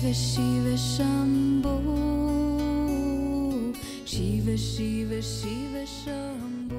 [0.00, 1.76] Shiva Shiva Shambho
[4.06, 6.76] Shiva Shiva Shiva Shambho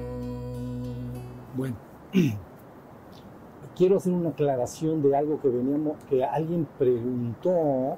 [1.56, 1.76] Bueno,
[3.76, 7.96] quiero hacer una aclaración de algo que veníamos, que alguien preguntó,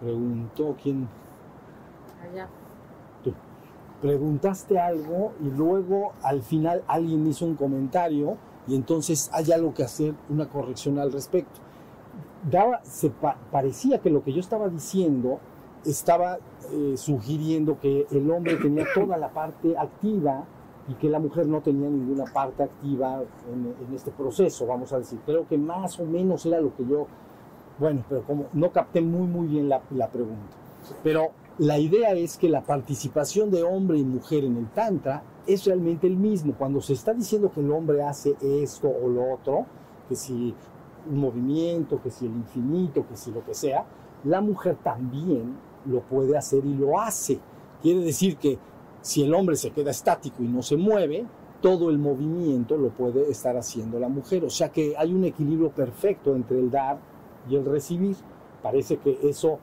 [0.00, 1.06] preguntó quién,
[2.22, 2.48] Allá.
[3.22, 3.34] tú,
[4.00, 9.82] preguntaste algo y luego al final alguien hizo un comentario y entonces hay algo que
[9.82, 11.65] hacer, una corrección al respecto.
[12.50, 15.40] Daba, se pa- parecía que lo que yo estaba diciendo
[15.84, 16.38] estaba
[16.72, 20.44] eh, sugiriendo que el hombre tenía toda la parte activa
[20.88, 23.22] y que la mujer no tenía ninguna parte activa
[23.52, 25.18] en, en este proceso, vamos a decir.
[25.26, 27.06] Creo que más o menos era lo que yo,
[27.78, 30.56] bueno, pero como no capté muy, muy bien la, la pregunta.
[31.02, 35.64] Pero la idea es que la participación de hombre y mujer en el Tantra es
[35.64, 36.54] realmente el mismo.
[36.56, 39.66] Cuando se está diciendo que el hombre hace esto o lo otro,
[40.08, 40.54] que si
[41.10, 43.84] un movimiento, que si el infinito, que si lo que sea,
[44.24, 47.38] la mujer también lo puede hacer y lo hace.
[47.82, 48.58] Quiere decir que
[49.00, 51.24] si el hombre se queda estático y no se mueve,
[51.60, 54.44] todo el movimiento lo puede estar haciendo la mujer.
[54.44, 56.98] O sea que hay un equilibrio perfecto entre el dar
[57.48, 58.16] y el recibir.
[58.62, 59.58] Parece que eso,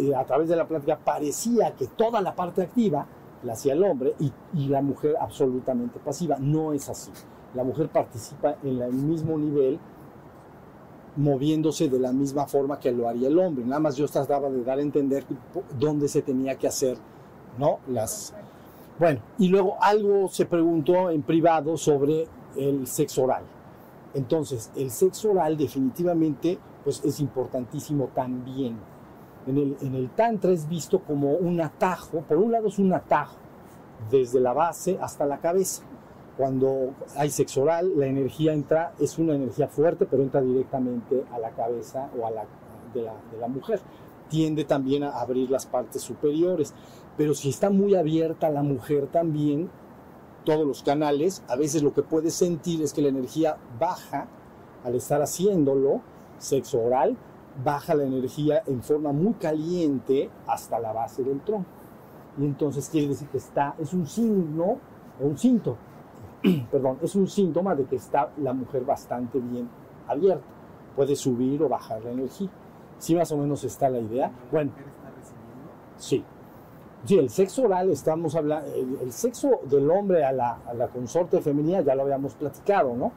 [0.00, 3.06] eh, a través de la plática, parecía que toda la parte activa
[3.42, 6.36] la hacía el hombre y, y la mujer absolutamente pasiva.
[6.38, 7.10] No es así.
[7.54, 9.78] La mujer participa en el mismo nivel
[11.16, 13.64] moviéndose de la misma forma que lo haría el hombre.
[13.64, 15.24] Nada más yo trataba de dar a entender
[15.78, 16.96] dónde se tenía que hacer,
[17.58, 17.78] ¿no?
[17.88, 18.34] Las...
[18.98, 23.44] Bueno, y luego algo se preguntó en privado sobre el sexo oral.
[24.14, 28.78] Entonces, el sexo oral definitivamente pues, es importantísimo también.
[29.46, 32.92] En el, en el Tantra es visto como un atajo, por un lado es un
[32.92, 33.36] atajo,
[34.10, 35.82] desde la base hasta la cabeza.
[36.36, 41.38] Cuando hay sexo oral, la energía entra, es una energía fuerte, pero entra directamente a
[41.38, 42.44] la cabeza o a la
[42.92, 43.80] de la, de la mujer.
[44.28, 46.74] Tiende también a abrir las partes superiores,
[47.16, 49.70] pero si está muy abierta la mujer también,
[50.44, 54.28] todos los canales, a veces lo que puedes sentir es que la energía baja
[54.84, 56.00] al estar haciéndolo,
[56.38, 57.16] sexo oral,
[57.64, 61.68] baja la energía en forma muy caliente hasta la base del tronco.
[62.38, 64.78] Y entonces quiere decir que está, es un signo,
[65.20, 65.78] o un síntoma,
[66.70, 69.68] perdón, es un síntoma de que está la mujer bastante bien
[70.08, 70.44] abierta.
[70.94, 72.48] Puede subir o bajar la energía.
[72.98, 74.30] ¿Sí más o menos está la idea?
[74.50, 74.70] Bueno,
[75.96, 76.24] sí.
[77.04, 80.88] Sí, el sexo oral, estamos hablando, el, el sexo del hombre a la, a la
[80.88, 83.12] consorte femenina ya lo habíamos platicado, ¿no?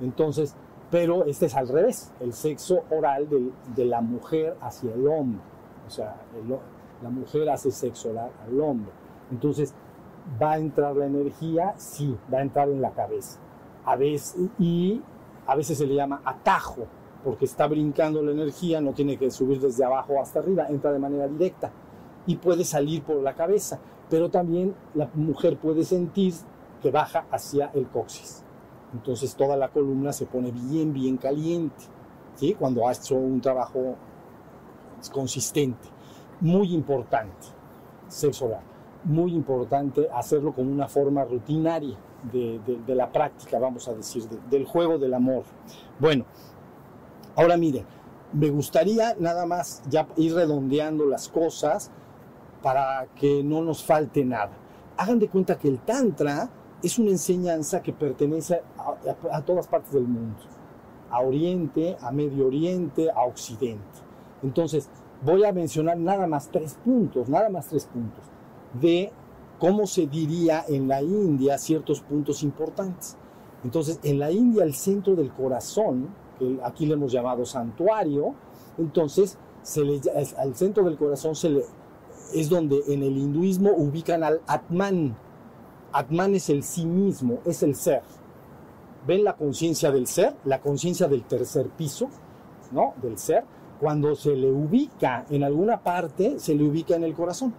[0.00, 0.54] Entonces,
[0.90, 5.40] pero este es al revés, el sexo oral del- de, la mujer hacia el hombre.
[5.86, 6.56] O sea, el-
[7.02, 8.92] la mujer hace sexo oral al hombre.
[9.30, 9.74] Entonces,
[10.40, 11.74] ¿va a entrar la energía?
[11.76, 13.38] Sí, va a entrar en la cabeza.
[13.84, 15.02] A veces, y
[15.46, 16.86] a veces se le llama atajo,
[17.22, 20.98] porque está brincando la energía, no tiene que subir desde abajo hasta arriba, entra de
[20.98, 21.70] manera directa
[22.26, 26.34] y puede salir por la cabeza, pero también la mujer puede sentir
[26.82, 28.42] que baja hacia el coxis.
[28.92, 31.84] Entonces toda la columna se pone bien, bien caliente,
[32.36, 32.54] ¿sí?
[32.54, 33.96] Cuando ha hecho un trabajo
[35.12, 35.88] consistente.
[36.40, 37.48] Muy importante,
[38.08, 38.73] sexo oral.
[39.04, 41.96] Muy importante hacerlo con una forma rutinaria
[42.32, 45.42] de, de- la práctica, vamos a decir, de- del juego del amor.
[45.98, 46.24] Bueno,
[47.36, 47.84] ahora miren,
[48.32, 51.90] me gustaría nada más ya ir redondeando las cosas
[52.62, 54.52] para que no nos falte nada.
[54.96, 56.48] Hagan de cuenta que el Tantra
[56.82, 58.62] es una enseñanza que pertenece
[59.30, 60.38] a todas partes del mundo,
[61.10, 63.84] a Oriente, a Medio Oriente, a Occidente.
[64.42, 64.88] Entonces,
[65.22, 68.24] voy a mencionar nada más tres puntos, nada más tres puntos,
[68.80, 69.12] de
[69.58, 73.16] cómo se diría en la India ciertos puntos importantes.
[73.62, 76.08] Entonces, en la India, el centro del corazón,
[76.38, 78.34] que aquí le hemos llamado santuario,
[78.76, 80.00] entonces, se le,
[80.36, 81.34] al centro del corazón
[82.34, 85.16] es donde en el hinduismo ubican al Atman.
[85.92, 88.02] Atman es el sí mismo, es el ser.
[89.06, 90.34] ¿Ven la conciencia del ser?
[90.44, 92.08] La conciencia del tercer piso,
[92.72, 92.94] ¿no?
[93.00, 93.44] Del ser.
[93.80, 97.54] Cuando se le ubica en alguna parte, se le ubica en el corazón.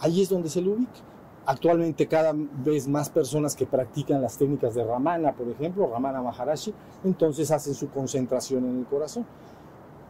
[0.00, 1.00] Ahí es donde se le ubica.
[1.46, 6.72] Actualmente cada vez más personas que practican las técnicas de Ramana, por ejemplo, Ramana Maharashi,
[7.04, 9.26] entonces hacen su concentración en el corazón.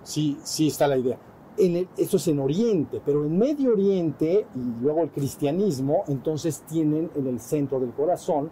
[0.04, 1.18] Sí, sí está la idea.
[1.56, 7.10] En eso es en Oriente, pero en Medio Oriente y luego el cristianismo, entonces tienen
[7.14, 8.50] en el centro del corazón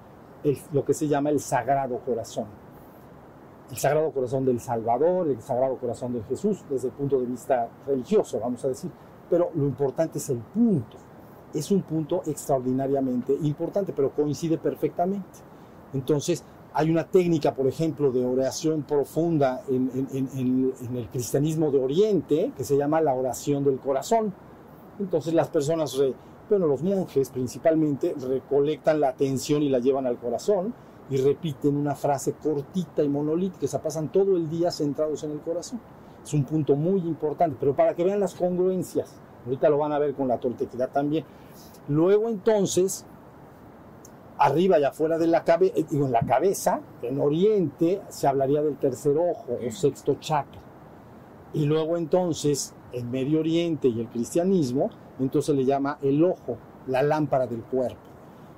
[0.72, 2.46] lo que se llama el Sagrado Corazón.
[3.70, 7.68] El Sagrado Corazón del Salvador, el Sagrado Corazón de Jesús, desde el punto de vista
[7.86, 8.90] religioso, vamos a decir.
[9.30, 10.96] Pero lo importante es el punto.
[11.54, 15.26] Es un punto extraordinariamente importante, pero coincide perfectamente.
[15.92, 16.42] Entonces,
[16.74, 19.90] Hay una técnica, por ejemplo, de oración profunda en,
[20.96, 24.32] el cristianismo de Oriente que se llama la oración del corazón.
[24.98, 26.14] Entonces las personas, re-
[26.48, 30.72] bueno, los monjes principalmente, recolectan la atención y la llevan al corazón
[31.10, 35.40] y repiten una frase cortita y monolítica, se pasan todo el día centrados en el
[35.40, 35.78] corazón.
[36.24, 39.12] Es un punto muy importante, pero para que vean las congruencias,
[39.44, 41.24] ahorita lo van a ver con la toltequidad también.
[41.88, 43.04] Luego entonces,
[44.38, 48.76] arriba y afuera de la cabeza, digo, en la cabeza, en Oriente, se hablaría del
[48.76, 50.60] tercer ojo o sexto chakra.
[51.54, 56.56] Y luego entonces, en Medio Oriente y el cristianismo, entonces le llama el ojo,
[56.86, 58.00] la lámpara del cuerpo.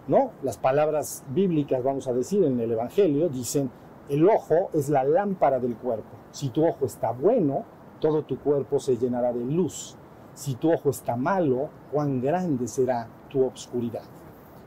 [0.06, 0.32] ¿No?
[0.42, 3.70] Las palabras bíblicas, vamos a decir, en el Evangelio, dicen,
[4.08, 6.10] el ojo es la lámpara del cuerpo.
[6.30, 7.64] Si tu ojo está bueno,
[8.00, 9.96] todo tu cuerpo se llenará de luz.
[10.34, 14.02] Si tu ojo está malo, cuán grande será tu obscuridad.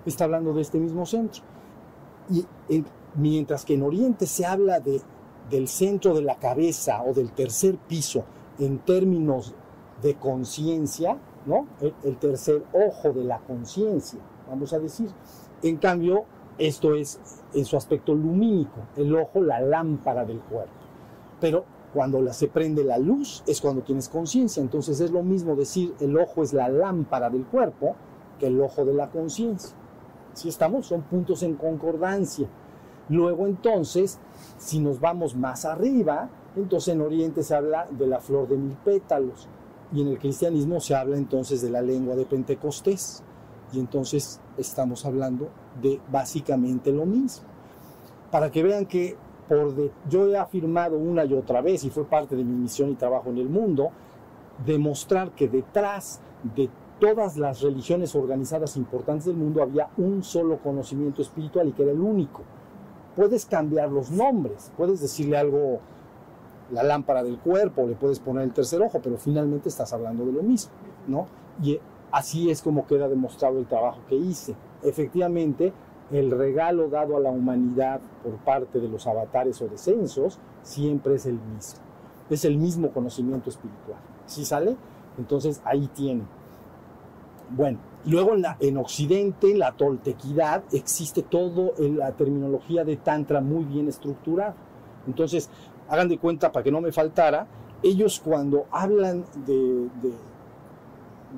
[0.05, 1.43] Está hablando de este mismo centro.
[2.29, 2.85] Y en-
[3.15, 5.01] mientras que en Oriente se habla de,
[5.49, 8.23] del centro de la cabeza o del tercer piso
[8.59, 9.53] en términos
[10.01, 11.67] de conciencia, ¿no?
[12.03, 15.09] El tercer ojo de la conciencia, vamos a decir.
[15.63, 16.25] En cambio,
[16.57, 17.19] esto es
[17.53, 20.71] en su aspecto lumínico, el ojo, la lámpara del cuerpo.
[21.39, 21.65] Pero
[21.97, 24.61] cuando la- se prende la luz es cuando tienes conciencia.
[24.61, 27.95] Entonces es lo mismo decir el ojo es la lámpara del cuerpo
[28.38, 29.75] que el ojo de la conciencia.
[30.35, 30.85] ¿Sí estamos?
[30.85, 32.47] Son puntos en concordancia.
[33.09, 34.19] Luego entonces,
[34.59, 38.77] si nos vamos más arriba, entonces en Oriente se habla de la flor de mil
[38.85, 39.47] pétalos
[39.91, 43.23] y en el cristianismo se habla entonces de la lengua de Pentecostés.
[43.73, 45.49] Y entonces estamos hablando
[45.81, 47.47] de básicamente lo mismo.
[48.29, 49.17] Para que vean que
[49.47, 52.89] por de- yo he afirmado una y otra vez, y fue parte de mi misión
[52.89, 53.89] y trabajo en el mundo,
[54.65, 56.19] demostrar que detrás
[56.55, 61.83] de todas las religiones organizadas importantes del mundo había un solo conocimiento espiritual y que
[61.83, 62.41] era el único.
[63.15, 65.79] Puedes cambiar los nombres, puedes decirle algo,
[66.71, 70.31] la lámpara del cuerpo, le puedes poner el tercer ojo, pero finalmente estás hablando de
[70.33, 70.71] lo mismo,
[71.07, 71.27] ¿no?
[71.63, 71.79] Y
[72.11, 74.55] así es como queda demostrado el trabajo que hice.
[74.83, 75.73] Efectivamente,
[76.12, 81.25] el regalo dado a la humanidad por parte de los avatares o descensos siempre es
[81.25, 81.80] el mismo.
[82.30, 84.00] Es el mismo conocimiento espiritual.
[84.25, 84.75] ¿Sí sale?
[85.18, 86.24] Entonces ahí tiene.
[87.50, 93.63] Bueno, luego en, Occidente, en la toltequidad, existe todo en la terminología de Tantra muy
[93.63, 94.56] bien estructurada.
[95.07, 95.50] Entonces,
[95.88, 97.48] hagan de cuenta, para que no me faltara,
[97.81, 99.88] ellos cuando hablan de,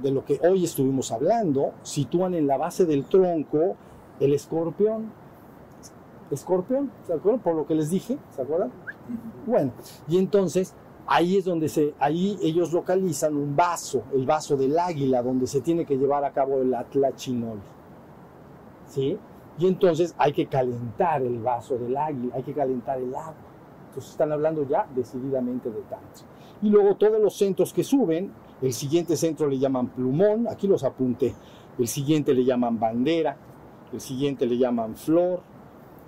[0.01, 3.75] de lo que hoy estuvimos hablando, sitúan en la base del tronco
[4.19, 5.11] el escorpión.
[6.31, 7.41] Escorpión, ¿se acuerdan?
[7.41, 8.71] Por lo que les dije, ¿se acuerdan?
[9.45, 9.71] Bueno,
[10.07, 10.75] y entonces
[11.07, 15.61] ahí es donde se, ahí ellos localizan un vaso, el vaso del águila, donde se
[15.61, 17.59] tiene que llevar a cabo el atlachinol.
[18.87, 19.17] ¿Sí?
[19.57, 23.33] Y entonces hay que calentar el vaso del águila, hay que calentar el agua.
[23.87, 26.25] Entonces están hablando ya decididamente de tantra.
[26.61, 28.31] Y luego todos los centros que suben,
[28.61, 31.33] el siguiente centro le llaman plumón, aquí los apunté.
[31.77, 33.35] El siguiente le llaman bandera,
[33.91, 35.41] el siguiente le llaman flor,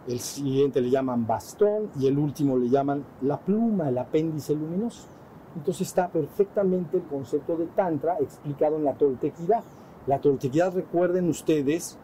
[0.07, 5.07] el siguiente le llaman bastón y el último le llaman la pluma, el apéndice luminoso.
[5.56, 9.63] Entonces está perfectamente el concepto de Tantra explicado en la toltequidad.
[10.07, 11.98] La toltequidad, recuerden ustedes,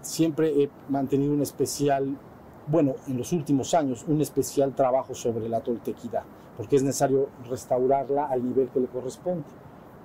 [0.00, 2.16] siempre he mantenido un especial,
[2.66, 6.22] bueno, en los últimos años, un especial trabajo sobre la toltequidad,
[6.56, 9.44] porque es necesario restaurarla al nivel que le corresponde.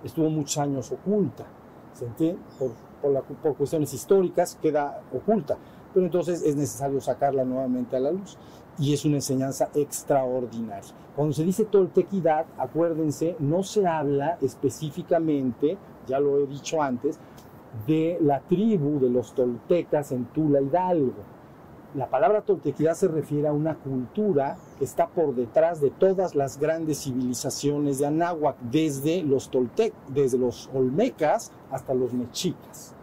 [0.03, 1.46] Estuvo muchos años oculta,
[1.93, 2.41] ¿se entiende?
[2.58, 5.58] Por, por, cuestiones históricas queda oculta
[5.94, 8.38] pero entonces es necesario sacarla nuevamente a la luz.
[8.77, 10.94] Y es una enseñanza extraordinaria.
[11.15, 15.77] Cuando se dice toltequidad, acuérdense, no se habla específicamente,
[16.08, 17.20] ya lo he dicho antes,
[17.86, 21.38] de la tribu de los toltecas en Tula Hidalgo.
[21.96, 26.60] La palabra toltequidad se refiere a una cultura que está por detrás de todas las
[26.60, 32.93] grandes civilizaciones de Anáhuac, desde los toltec, desde los olmecas hasta los mexicas.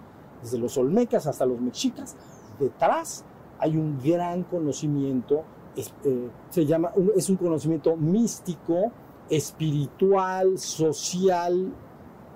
[0.41, 2.15] Desde los olmecas hasta los mexicas,
[2.61, 3.25] detrás
[3.59, 5.43] hay un gran conocimiento,
[5.75, 8.93] es, eh, se llama, es un conocimiento místico,
[9.29, 11.73] espiritual, social,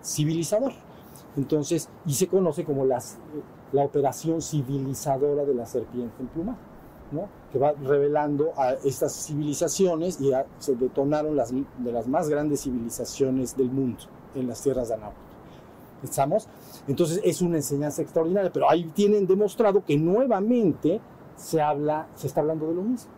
[0.03, 0.73] civilizador.
[1.37, 3.19] Entonces, y se conoce como las,
[3.73, 6.59] la operación civilizadora de la serpiente emplumada,
[7.13, 7.29] ¿no?
[7.53, 13.57] que va revelando a estas civilizaciones y se detonaron las de las más grandes civilizaciones
[13.57, 13.99] del mundo
[14.35, 15.17] en las tierras de Anáhuac.
[16.89, 21.01] Entonces es una enseñanza extraordinaria, pero ahí tienen demostrado que nuevamente
[21.37, 23.11] se habla, se está hablando de lo mismo.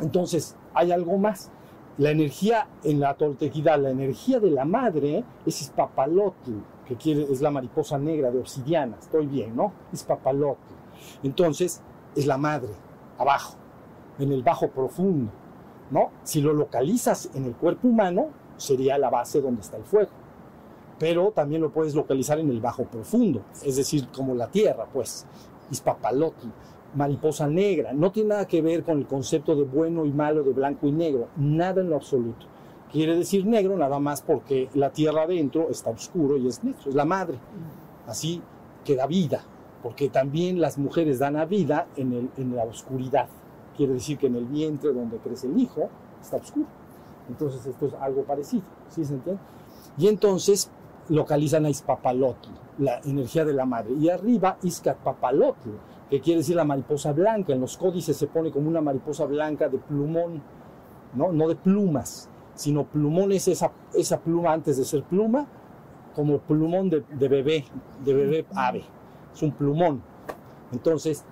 [0.00, 1.50] Entonces, hay algo más.
[1.98, 6.52] La energía en la toltequidad, la energía de la madre es Ispapalotl,
[6.86, 8.96] que quiere, es la mariposa negra de obsidiana.
[9.00, 9.72] Estoy bien, ¿no?
[9.92, 10.60] Ispapalotl.
[11.22, 11.82] Entonces,
[12.14, 12.70] es la madre,
[13.18, 13.56] abajo.
[14.18, 15.32] en el bajo profundo,
[15.90, 16.10] ¿no?
[16.22, 20.10] Si lo localizas en el cuerpo humano, sería la base donde está el fuego.
[21.00, 25.26] Pero también lo puedes localizar en el bajo profundo, es decir, como la tierra, pues,
[25.70, 26.46] Ispapalotl,
[26.94, 27.92] mariposa negra.
[27.92, 30.92] No tiene nada que ver con el concepto de bueno y malo, de blanco y
[30.92, 32.46] negro, nada en lo absoluto.
[32.94, 36.94] Quiere decir negro nada más porque la tierra adentro está oscuro y es negro, es
[36.94, 37.40] la madre.
[38.06, 38.40] Así
[38.84, 39.42] que da vida,
[39.82, 43.26] porque también las mujeres dan a vida en, el, en la oscuridad.
[43.76, 45.90] Quiere decir que en el vientre donde crece el hijo
[46.22, 46.68] está oscuro.
[47.28, 49.42] Entonces esto es algo parecido, ¿sí se entiende?
[49.98, 50.70] Y entonces
[51.08, 52.48] localizan a Ispapalotl,
[52.78, 53.94] la energía de la madre.
[53.94, 55.70] Y arriba Izcapapalotl,
[56.08, 57.54] que quiere decir la mariposa blanca.
[57.54, 60.40] En los códices se pone como una mariposa blanca de plumón,
[61.14, 65.46] no, no de plumas, sino plumón es esa, esa pluma antes de ser pluma,
[66.14, 67.64] como plumón de, de bebé,
[68.04, 68.84] de bebé ave.
[69.34, 70.02] Es un plumón.
[70.72, 71.24] Entonces,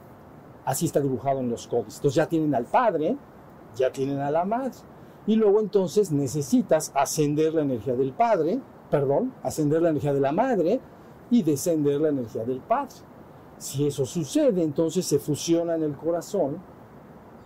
[0.64, 1.96] así está dibujado en los códices.
[1.96, 3.16] Entonces ya tienen al padre,
[3.76, 4.72] ya tienen a la madre.
[5.26, 8.60] Y luego entonces necesitas ascender la energía del padre,
[8.90, 10.80] perdón, ascender la energía de la madre
[11.30, 12.94] y descender la energía del padre.
[13.58, 16.58] Si eso sucede, entonces se fusiona en el corazón,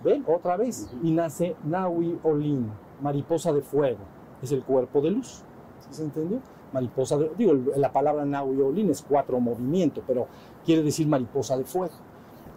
[0.03, 0.25] ¿ven?
[0.27, 3.99] Otra vez, y nace Naui Olin, mariposa de fuego,
[4.43, 5.43] es el cuerpo de luz.
[5.81, 6.41] ¿Sí se entendió?
[6.73, 10.27] Mariposa de, digo, la palabra Naui Olin es cuatro movimientos, pero
[10.65, 11.95] quiere decir mariposa de fuego.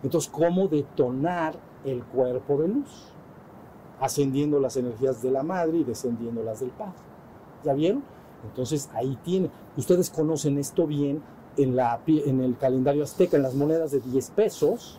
[0.03, 1.55] Entonces, ¿cómo detonar
[1.86, 3.13] el cuerpo de luz?
[4.00, 6.93] Ascendiendo las energías de la madre y descendiendo las del padre.
[7.63, 8.03] ¿Ya vieron?
[8.43, 9.50] Entonces ahí tiene.
[9.75, 11.22] Ustedes conocen esto bien
[11.58, 14.99] en, la, en el calendario azteca, en las monedas de 10 pesos,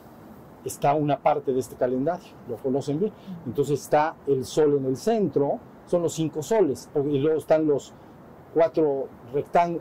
[0.64, 3.12] está una parte de este calendario, lo conocen bien.
[3.47, 7.93] Entonces está el sol en el centro, son los cinco soles, y luego están los
[8.55, 9.09] cuatro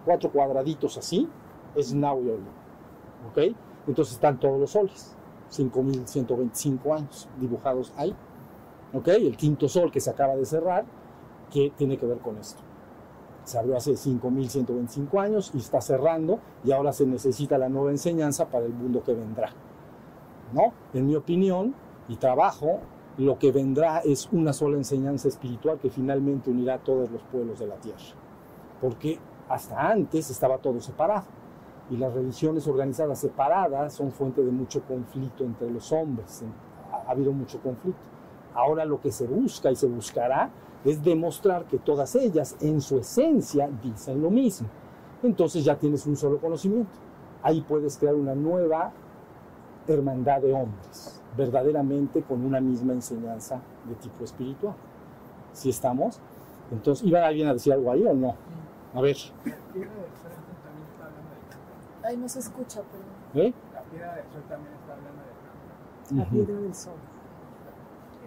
[0.06, 1.28] cuatro cuadraditos así,
[1.76, 2.42] es Nauyol.
[3.30, 3.56] ¿Ok?
[3.88, 5.16] Entonces están todos los soles,
[5.50, 8.16] 5125 años dibujados ahí.
[8.94, 9.08] ¿Ok?
[9.10, 10.86] El quinto sol que se acaba de cerrar,
[11.52, 12.62] que tiene que ver con esto
[13.50, 18.48] se abrió hace 5.125 años y está cerrando y ahora se necesita la nueva enseñanza
[18.48, 19.50] para el mundo que vendrá.
[20.94, 21.76] En mi opinión
[22.08, 22.80] y trabajo,
[23.18, 27.60] lo que vendrá es una sola enseñanza espiritual que finalmente unirá a todos los pueblos
[27.60, 28.00] de la tierra.
[28.82, 31.26] Porque hasta antes estaba todo separado
[31.92, 36.44] y las religiones organizadas separadas son fuente de mucho conflicto entre los hombres.
[36.92, 38.02] Ha habido mucho conflicto.
[38.56, 40.50] Ahora lo que se busca y se buscará
[40.84, 44.68] es demostrar que todas ellas en su esencia dicen lo mismo.
[45.22, 46.92] Entonces ya tienes un solo conocimiento.
[47.44, 48.92] Ahí puedes crear una nueva
[49.94, 54.76] hermandad de hombres, verdaderamente con una misma enseñanza de tipo espiritual.
[55.54, 56.20] ¿Sí estamos?
[56.72, 58.36] Entonces, ¿iba alguien a decir algo ahí o no?
[58.94, 59.18] A ver.
[62.04, 63.46] Ay, no se escucha, pero...
[63.46, 63.54] ¿Eh?
[63.74, 65.22] La piedra del sol también está hablando
[66.10, 66.94] de La piedra del sol.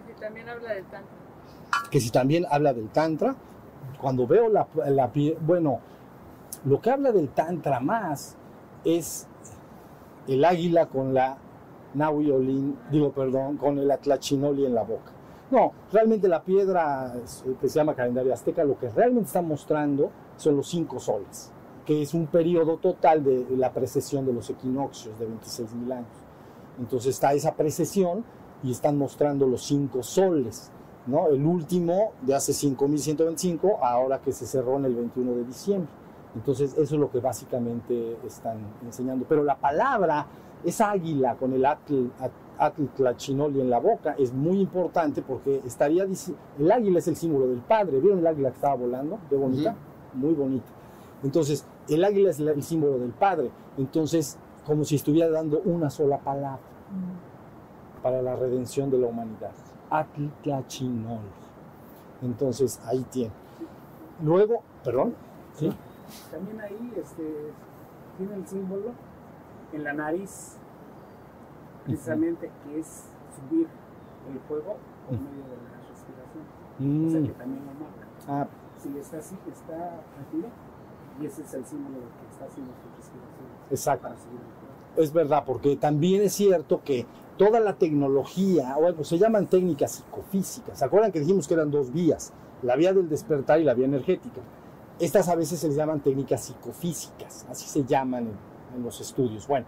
[0.09, 1.17] Y también habla del tantra.
[1.89, 3.35] que si también habla del tantra,
[3.99, 5.79] cuando veo la, la bueno,
[6.65, 8.35] lo que habla del tantra más
[8.85, 9.27] es
[10.27, 11.37] el águila con la
[11.93, 15.11] Naui Olin, digo perdón, con el atlachinoli en la boca.
[15.51, 20.09] No, realmente la piedra eh, que se llama calendario azteca lo que realmente está mostrando
[20.35, 21.51] son los cinco soles,
[21.85, 26.07] que es un periodo total de la precesión de los equinoccios de 26 mil años.
[26.79, 28.23] Entonces está esa precesión
[28.63, 30.71] y están mostrando los cinco soles.
[31.05, 31.27] ¿no?
[31.27, 35.89] El último de hace 5.125, ahora que se cerró en el 21 de diciembre.
[36.35, 39.25] Entonces, eso es lo que básicamente están enseñando.
[39.29, 40.25] Pero la palabra,
[40.63, 45.61] esa águila con el atl, at- atl tlachinoli en la boca, es muy importante porque
[45.65, 47.99] estaría el águila es el símbolo del padre.
[47.99, 49.19] ¿Vieron el águila que estaba volando?
[49.29, 49.75] Qué bonita,
[50.13, 50.67] muy bonita.
[51.23, 53.49] Entonces, el águila es el símbolo del padre.
[53.77, 56.59] Entonces, como si estuviera dando una sola palabra
[58.01, 59.51] para la redención de la humanidad.
[59.89, 61.19] Atl-Tlachinol.
[62.21, 63.31] Entonces, ahí tiene.
[64.23, 65.15] Luego, perdón,
[65.55, 65.71] ¿sí?
[66.31, 67.23] También ahí este,
[68.17, 68.91] tiene el símbolo
[69.73, 70.57] en la nariz,
[71.85, 73.03] precisamente, que es
[73.35, 73.67] subir
[74.31, 74.77] el fuego
[75.07, 76.43] por medio de la respiración.
[77.07, 78.07] O sea Mm, que también lo marca.
[78.27, 80.47] ah, Si está así, está tranquilo,
[81.21, 84.03] y ese es el símbolo de que está haciendo su respiración exacto.
[84.03, 84.73] para subir el fuego.
[84.97, 87.05] Es verdad, porque también es cierto que
[87.37, 90.79] toda la tecnología, o bueno, se llaman técnicas psicofísicas.
[90.79, 92.33] ¿Se acuerdan que dijimos que eran dos vías?
[92.61, 94.41] La vía del despertar y la vía energética.
[94.99, 98.27] Estas a veces se les llaman técnicas psicofísicas, así se llaman
[98.75, 99.47] en, los estudios.
[99.47, 99.65] Bueno,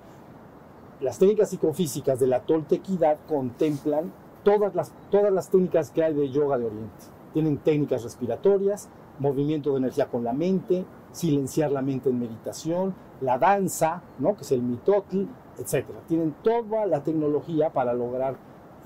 [1.02, 4.12] las técnicas psicofísicas de la toltequidad contemplan
[4.44, 7.06] todas las, todas las técnicas que hay de yoga de Oriente.
[7.34, 13.38] Tienen técnicas respiratorias, movimiento de energía con la mente, silenciar la mente en meditación, la
[13.38, 14.36] danza, ¿no?
[14.36, 15.24] que es el mitotl,
[15.58, 15.86] etc.
[16.08, 18.36] Tienen toda la tecnología para lograr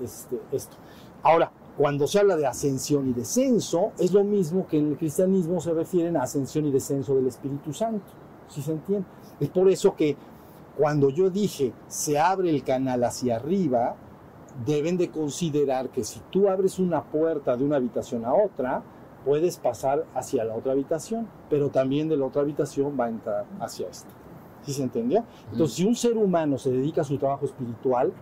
[0.00, 0.76] este, esto.
[1.22, 5.60] Ahora, cuando se habla de ascensión y descenso, es lo mismo que en el cristianismo
[5.60, 8.04] se refieren a ascensión y descenso del Espíritu Santo.
[8.48, 9.06] ¿Sí se entiende?
[9.40, 10.16] Es por eso que
[10.76, 13.96] cuando yo dije se abre el canal hacia arriba,
[14.64, 18.82] deben de considerar que si tú abres una puerta de una habitación a otra,
[19.24, 23.46] puedes pasar hacia la otra habitación, pero también de la otra habitación va a entrar
[23.60, 24.10] hacia esta.
[24.62, 25.24] ¿Sí se entendió?
[25.50, 28.12] Entonces, si un ser humano se dedica a su trabajo espiritual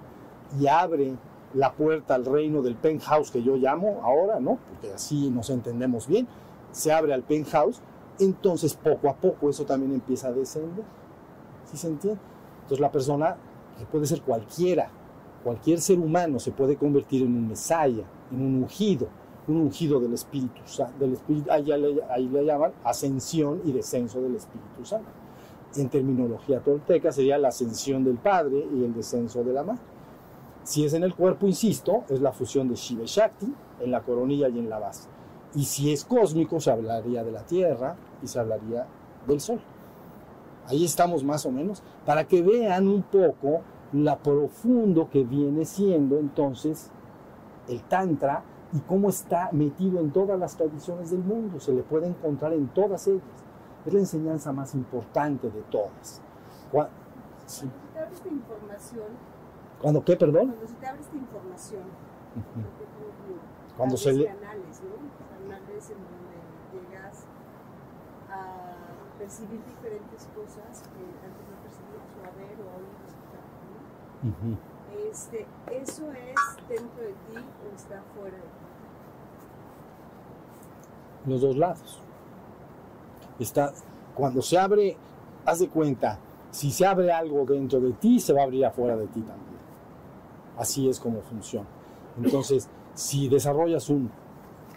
[0.59, 1.15] y abre
[1.55, 4.59] la puerta al reino del penthouse que yo llamo ahora, ¿no?
[4.69, 6.29] Porque así nos entendemos bien,
[6.71, 7.81] se abre al penthouse,
[8.21, 10.85] entonces poco a poco eso también empieza a descender.
[11.71, 12.21] ¿Sí se entiende?
[12.63, 13.37] Entonces la persona,
[13.79, 14.91] que puede ser cualquiera,
[15.45, 19.09] cualquier ser humano se puede convertir en un mesaya, en un ungido,
[19.47, 21.07] un ungido del Espíritu Santo,
[21.51, 25.09] ahí le llaman ascensión y descenso del Espíritu Santo.
[25.77, 29.81] En terminología tolteca sería la ascensión del Padre y el descenso de la Madre.
[30.65, 34.03] Si es en el cuerpo, insisto, es la fusión de Shiva y Shakti, en la
[34.03, 35.09] coronilla y en la base.
[35.55, 38.87] Y si es cósmico, se hablaría de la Tierra y se hablaría
[39.27, 39.61] del Sol.
[40.69, 46.19] Ahí estamos más o menos, para que vean un poco la profundo que viene siendo
[46.19, 46.91] entonces
[47.69, 51.59] el Tantra y cómo está metido en todas las tradiciones del mundo.
[51.59, 53.23] Se le puede encontrar en todas ellas.
[53.87, 56.21] Es la enseñanza más importante de todas.
[56.71, 56.93] Cuando
[57.47, 59.07] se te abre esta información.
[59.81, 60.49] ¿Cuándo qué, perdón?
[60.49, 61.83] Cuando se te abre esta información.
[62.37, 63.77] Uh -huh.
[63.79, 64.27] Cuando se le.
[64.27, 65.49] canales, ¿no?
[65.49, 67.25] Canales en donde llegas
[68.29, 72.97] a percibir diferentes cosas que antes no percibías o a ver o a oír
[74.23, 74.29] ¿no?
[74.29, 74.57] Uh -huh.
[75.11, 78.49] Este, ¿Eso es dentro de ti o está fuera de ti?
[81.27, 82.01] Los dos lados.
[83.39, 83.73] Está,
[84.15, 84.97] cuando se abre,
[85.45, 86.19] haz de cuenta,
[86.51, 89.59] si se abre algo dentro de ti, se va a abrir afuera de ti también.
[90.57, 91.69] Así es como funciona.
[92.17, 94.11] Entonces, si desarrollas un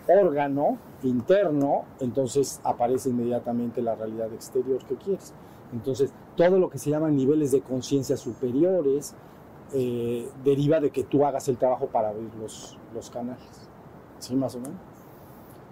[0.08, 5.34] órgano interno, entonces aparece inmediatamente la realidad exterior que quieres.
[5.74, 9.16] Entonces, todo lo que se llaman niveles de conciencia superiores
[9.74, 13.70] eh, deriva de que tú hagas el trabajo para abrir los, los canales.
[14.20, 14.78] ¿Sí, más o menos?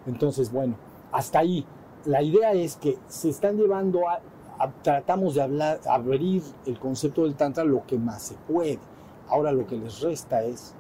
[0.08, 0.76] Entonces, bueno,
[1.12, 1.66] hasta ahí.
[2.06, 4.22] La idea es que se están llevando a,
[4.58, 8.80] a, tratamos de hablar, abrir el concepto del tantra lo que más se puede.
[9.28, 10.74] Ahora lo que les resta es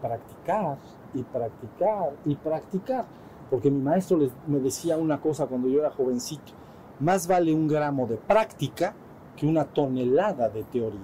[0.00, 0.78] practicar
[1.14, 3.04] y practicar y practicar.
[3.50, 6.52] Porque mi maestro me decía una cosa cuando yo era jovencito,
[7.00, 8.94] más vale un gramo de práctica
[9.36, 11.00] que una tonelada de teoría.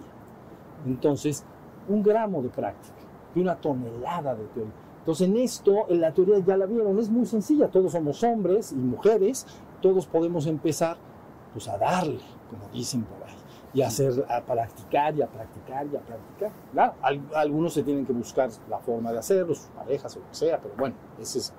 [0.87, 1.45] Entonces,
[1.89, 2.95] un gramo de práctica
[3.35, 4.73] y una tonelada de teoría.
[4.99, 7.69] Entonces, en esto, en la teoría ya la vieron, es muy sencilla.
[7.69, 9.47] Todos somos hombres y mujeres,
[9.81, 10.97] todos podemos empezar
[11.53, 13.35] pues a darle, como dicen por ahí,
[13.75, 16.51] y a, hacer, a practicar y a practicar y a practicar.
[16.73, 20.29] Claro, al, algunos se tienen que buscar la forma de hacerlo, sus parejas o lo
[20.29, 21.53] que sea, pero bueno, ese es,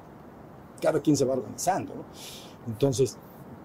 [0.81, 1.93] cada quien se va organizando.
[2.67, 3.17] Entonces,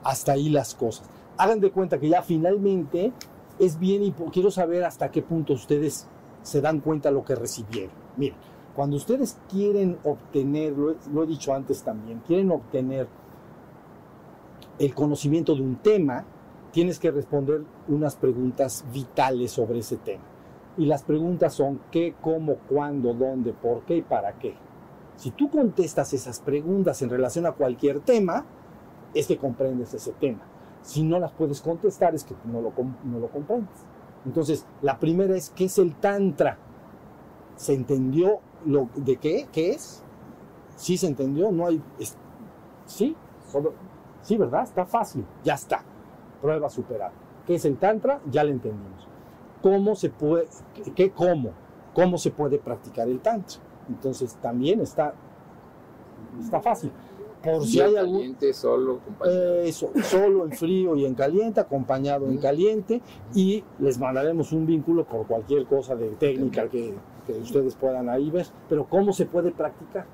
[0.03, 1.09] hasta ahí las cosas.
[1.37, 3.12] Hagan de cuenta que ya finalmente
[3.59, 6.07] es bien y quiero saber hasta qué punto ustedes
[6.42, 7.94] se dan cuenta lo que recibieron.
[8.16, 8.37] Miren,
[8.75, 13.09] cuando ustedes quieren obtener, lo he, dicho antes también, quieren obtener
[14.79, 16.25] el conocimiento de un tema,
[16.73, 20.23] tienes que responder unas preguntas vitales sobre ese tema.
[20.79, 24.55] Y las preguntas son qué, cómo, cuándo, dónde, por qué y para qué.
[25.21, 28.47] Si tú contestas esas preguntas en relación a cualquier tema,
[29.13, 30.41] es que comprendes ese tema.
[30.81, 32.73] Si no las puedes contestar es que no lo,
[33.05, 33.85] no lo comprendes.
[34.25, 36.57] Entonces, la primera es, ¿qué es el Tantra?
[37.57, 39.47] ¿Se entendió lo, de qué?
[39.53, 40.03] ¿Qué es?
[40.77, 41.53] ¿Sí se entendió?
[41.53, 41.83] No hay...
[41.99, 42.17] Es,
[42.87, 43.15] ¿Sí?
[43.53, 43.75] Solo,
[44.23, 44.63] sí, ¿verdad?
[44.63, 45.27] Está fácil.
[45.45, 45.85] Ya está.
[46.41, 47.13] Prueba superada.
[47.47, 48.23] ¿Qué es el Tantra?
[48.31, 49.07] Ya lo entendimos.
[49.61, 50.49] ¿Cómo se puede...
[50.97, 51.51] ¿Qué cómo?
[51.93, 53.61] ¿Cómo se puede practicar el Tantra?
[53.88, 55.14] Entonces, también está,
[56.40, 56.93] está fácil.
[57.43, 62.27] Por si hay algún caliente, solo, eh, eso, solo en frío y en caliente, acompañado
[62.27, 63.01] en caliente
[63.35, 66.95] y les mandaremos un vínculo por cualquier cosa de técnica que,
[67.27, 70.05] que, ustedes puedan ahí ver, pero cómo se puede practicar.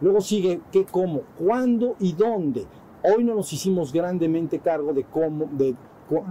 [0.00, 2.66] Luego sigue qué, cómo, cuándo y dónde.
[3.04, 5.76] Hoy no nos hicimos grandemente cargo de cómo, de
[6.08, 6.24] cu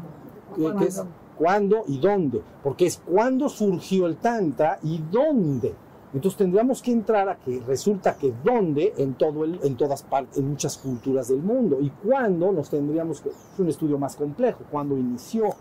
[0.55, 1.01] qué es
[1.38, 5.73] cuándo y dónde, porque es cuándo surgió el tantra y dónde.
[6.15, 10.38] Entonces tendríamos que entrar a que resulta que dónde en, todo el, en todas partes,
[10.38, 14.62] en muchas culturas del mundo, y cuándo nos tendríamos que, es un estudio más complejo,
[14.71, 15.54] cuándo inició,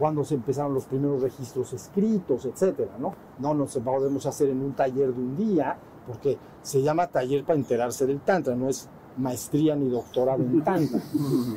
[0.00, 3.14] cuándo se empezaron los primeros registros escritos, etcétera, ¿no?
[3.38, 7.60] No nos podemos hacer en un taller de un día, porque se llama taller para
[7.60, 11.00] enterarse del Tantra, no es maestría ni doctorado en Tantra.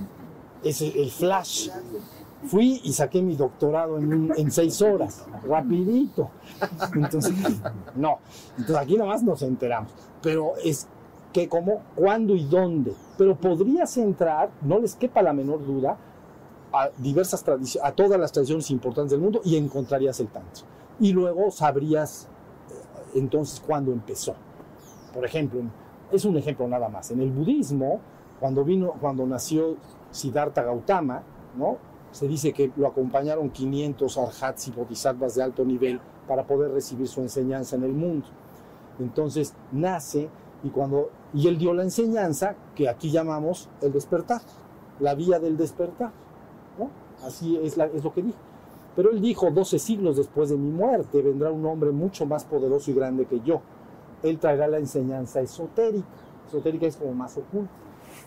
[0.63, 1.69] es el, el flash.
[2.45, 6.29] Fui y saqué mi doctorado en, un- en seis horas, rapidito.
[6.95, 7.33] Entonces,
[7.95, 8.19] no.
[8.57, 9.91] Entonces aquí nomás nos enteramos.
[10.21, 10.87] Pero es
[11.31, 12.93] que cómo, cuándo y dónde.
[13.17, 15.97] Pero podrías entrar, no les quepa la menor duda,
[16.73, 20.65] a diversas tradiciones, a todas las tradiciones importantes del mundo y encontrarías el tantra.
[20.99, 22.27] Y luego sabrías
[22.69, 24.33] eh, entonces cuándo empezó.
[25.13, 25.61] Por ejemplo,
[26.11, 27.11] es un ejemplo nada más.
[27.11, 27.99] En el budismo,
[28.39, 29.75] cuando vino, cuando nació
[30.11, 31.21] Siddhartha Gautama,
[31.57, 31.77] ¿no?
[32.13, 37.07] Se dice que lo acompañaron 500 arhats y bodhisattvas de alto nivel para poder recibir
[37.07, 38.27] su enseñanza en el mundo.
[38.99, 40.29] Entonces nace
[40.63, 44.41] y cuando y él dio la enseñanza que aquí llamamos el despertar,
[44.99, 46.11] la vía del despertar.
[47.25, 48.37] Así es, es lo que dijo.
[48.95, 52.91] Pero él dijo, 12 siglos después de mi muerte vendrá un hombre mucho más poderoso
[52.91, 53.61] y grande que yo.
[54.21, 56.05] Él traerá la enseñanza esotérica.
[56.47, 57.71] Esotérica es como más oculta.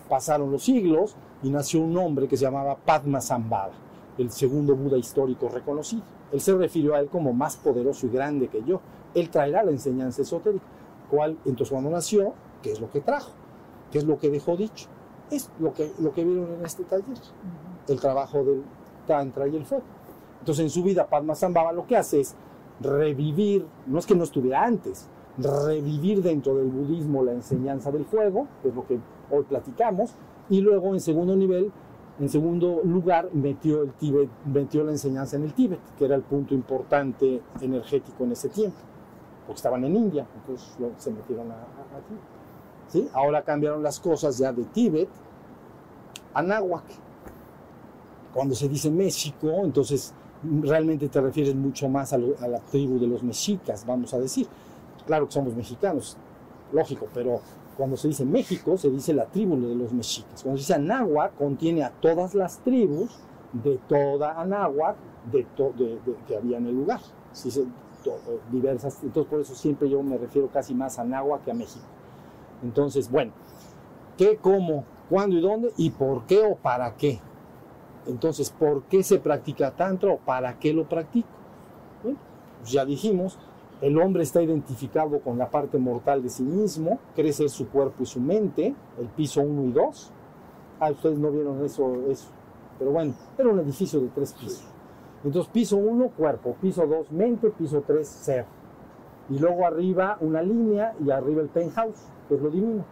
[0.09, 3.73] Pasaron los siglos y nació un hombre que se llamaba Padmasambhava,
[4.17, 6.03] el segundo Buda histórico reconocido.
[6.31, 8.81] Él se refirió a él como más poderoso y grande que yo.
[9.13, 10.65] Él traerá la enseñanza esotérica.
[11.09, 11.37] ¿Cuál?
[11.45, 13.31] Entonces cuando nació, ¿qué es lo que trajo?
[13.91, 14.87] ¿Qué es lo que dejó dicho?
[15.31, 17.17] Es lo que, lo que vieron en este taller,
[17.87, 18.63] el trabajo del
[19.05, 19.83] Tantra y el fuego.
[20.39, 22.35] Entonces en su vida Padmasambhava lo que hace es
[22.79, 28.47] revivir, no es que no estuviera antes, revivir dentro del budismo la enseñanza del fuego,
[28.61, 28.99] que es lo que
[29.31, 30.11] hoy platicamos,
[30.49, 31.71] y luego en segundo nivel,
[32.19, 36.23] en segundo lugar, metió el Tíbet, metió la enseñanza en el Tíbet, que era el
[36.23, 38.77] punto importante energético en ese tiempo,
[39.45, 42.21] porque estaban en India, entonces se metieron a, a- a Tíbet.
[42.89, 43.07] ¿Sí?
[43.13, 45.09] Ahora cambiaron las cosas ya de Tíbet
[46.33, 46.83] a Náhuac.
[48.33, 50.13] Cuando se dice México, entonces
[50.61, 54.19] realmente te refieres mucho más a, lo- a la tribu de los mexicas, vamos a
[54.19, 54.47] decir.
[55.05, 56.17] Claro que somos mexicanos,
[56.71, 57.39] lógico, pero
[57.77, 60.41] cuando se dice México, se dice la tribu de los mexicas.
[60.43, 63.11] Cuando se dice Anáhuac, contiene a todas las tribus
[63.53, 64.95] de toda Anáhuac
[65.31, 65.73] de to-
[66.27, 66.99] que había en el lugar.
[68.05, 71.53] Eh, diversas, entonces por eso siempre yo me refiero casi más a Anáhuac que a
[71.53, 71.85] México.
[72.63, 73.33] Entonces, bueno,
[74.17, 75.71] ¿qué, cómo, cuándo y dónde?
[75.77, 77.19] ¿Y por qué o para qué?
[78.07, 81.27] Entonces, ¿por qué se practica tantra o para qué lo practico?
[82.01, 83.37] Pues ya dijimos,
[83.81, 88.03] el hombre está identificado con la parte mortal de sí mismo, cree ser su cuerpo
[88.03, 90.11] y su mente, el piso 1 y 2.
[90.79, 92.27] Ah, ustedes no vieron eso, eso.
[92.79, 94.67] Pero bueno, era un edificio de tres pisos.
[95.23, 98.45] Entonces, piso 1, cuerpo, piso 2, mente, piso 3, ser.
[99.29, 102.83] Y luego arriba una línea y arriba el penthouse, que es lo divino.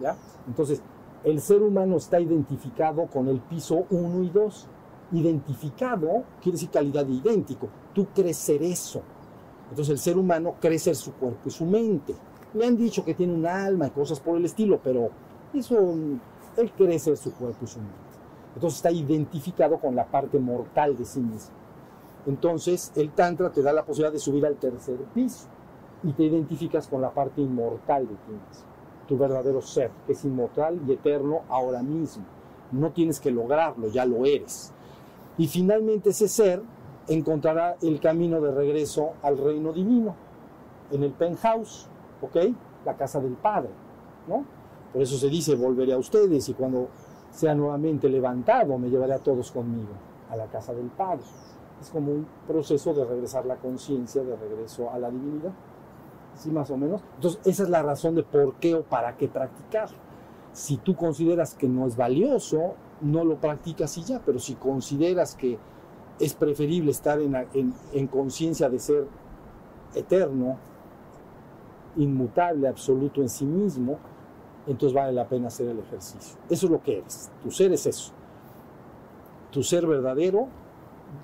[0.00, 0.16] ¿Ya?
[0.46, 0.82] Entonces,
[1.24, 4.68] el ser humano está identificado con el piso 1 y 2.
[5.12, 7.68] Identificado quiere decir calidad de idéntico.
[7.94, 9.02] Tú crees ser eso.
[9.70, 12.14] Entonces el ser humano cree ser su cuerpo y su mente.
[12.54, 15.10] Le han dicho que tiene un alma y cosas por el estilo, pero
[15.52, 15.94] eso,
[16.56, 17.94] él cree ser su cuerpo y su mente.
[18.54, 21.54] Entonces está identificado con la parte mortal de sí mismo.
[22.26, 25.46] Entonces el Tantra te da la posibilidad de subir al tercer piso
[26.02, 28.76] y te identificas con la parte inmortal de ti mismo
[29.06, 32.24] tu verdadero ser, que es inmortal y eterno ahora mismo.
[32.72, 34.72] No tienes que lograrlo, ya lo eres.
[35.38, 36.62] Y finalmente ese ser
[37.08, 40.14] encontrará el camino de regreso al reino divino,
[40.90, 41.88] en el penthouse,
[42.22, 42.36] ¿ok?
[42.84, 43.70] La casa del Padre,
[44.28, 44.44] ¿no?
[44.92, 46.88] Por eso se dice, volveré a ustedes y cuando
[47.30, 49.90] sea nuevamente levantado, me llevaré a todos conmigo,
[50.30, 51.24] a la casa del Padre.
[51.80, 55.52] Es como un proceso de regresar la conciencia, de regreso a la divinidad.
[56.34, 56.50] ¿sí?
[56.50, 57.02] Más o menos.
[57.16, 59.90] Entonces, esa es la razón de por qué o para qué practicar.
[60.52, 65.34] Si tú consideras que no es valioso, no lo practicas y ya, pero si consideras
[65.34, 65.58] que
[66.18, 69.06] es preferible estar en, en- en conciencia de ser
[69.94, 70.56] eterno,
[71.96, 73.98] inmutable, absoluto en sí mismo,
[74.66, 76.36] entonces vale la pena hacer el ejercicio.
[76.50, 77.30] Eso es lo que eres.
[77.42, 78.12] Tu ser es eso.
[79.50, 80.48] Tu ser verdadero,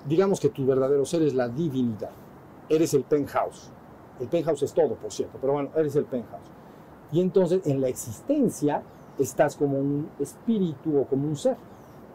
[0.07, 2.09] digamos que tu verdadero ser es la divinidad.
[2.69, 3.69] Eres el penthouse.
[4.19, 6.47] El penthouse es todo, por cierto, pero bueno, eres el penthouse.
[7.11, 8.81] Y entonces en la existencia
[9.19, 11.57] estás como un espíritu o como un ser.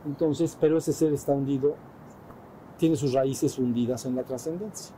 [0.07, 1.75] Entonces, pero ese ser está hundido,
[2.79, 4.95] tiene sus raíces hundidas en la trascendencia.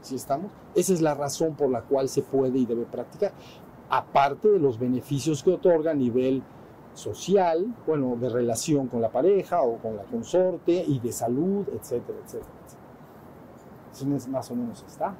[0.00, 0.50] ¿Sí estamos?
[0.74, 3.32] Esa es la razón por la cual se puede y debe practicar.
[3.90, 6.42] Aparte de los beneficios que otorga a nivel
[6.94, 12.18] social, bueno, de relación con la pareja o con la consorte y de salud, etcétera,
[12.24, 12.50] etcétera.
[12.64, 12.86] etcétera.
[13.92, 15.14] Así es- más o menos está.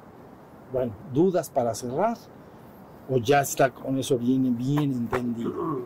[0.71, 2.17] Bueno, dudas para cerrar
[3.09, 5.81] o ya está con eso bien, bien entendido.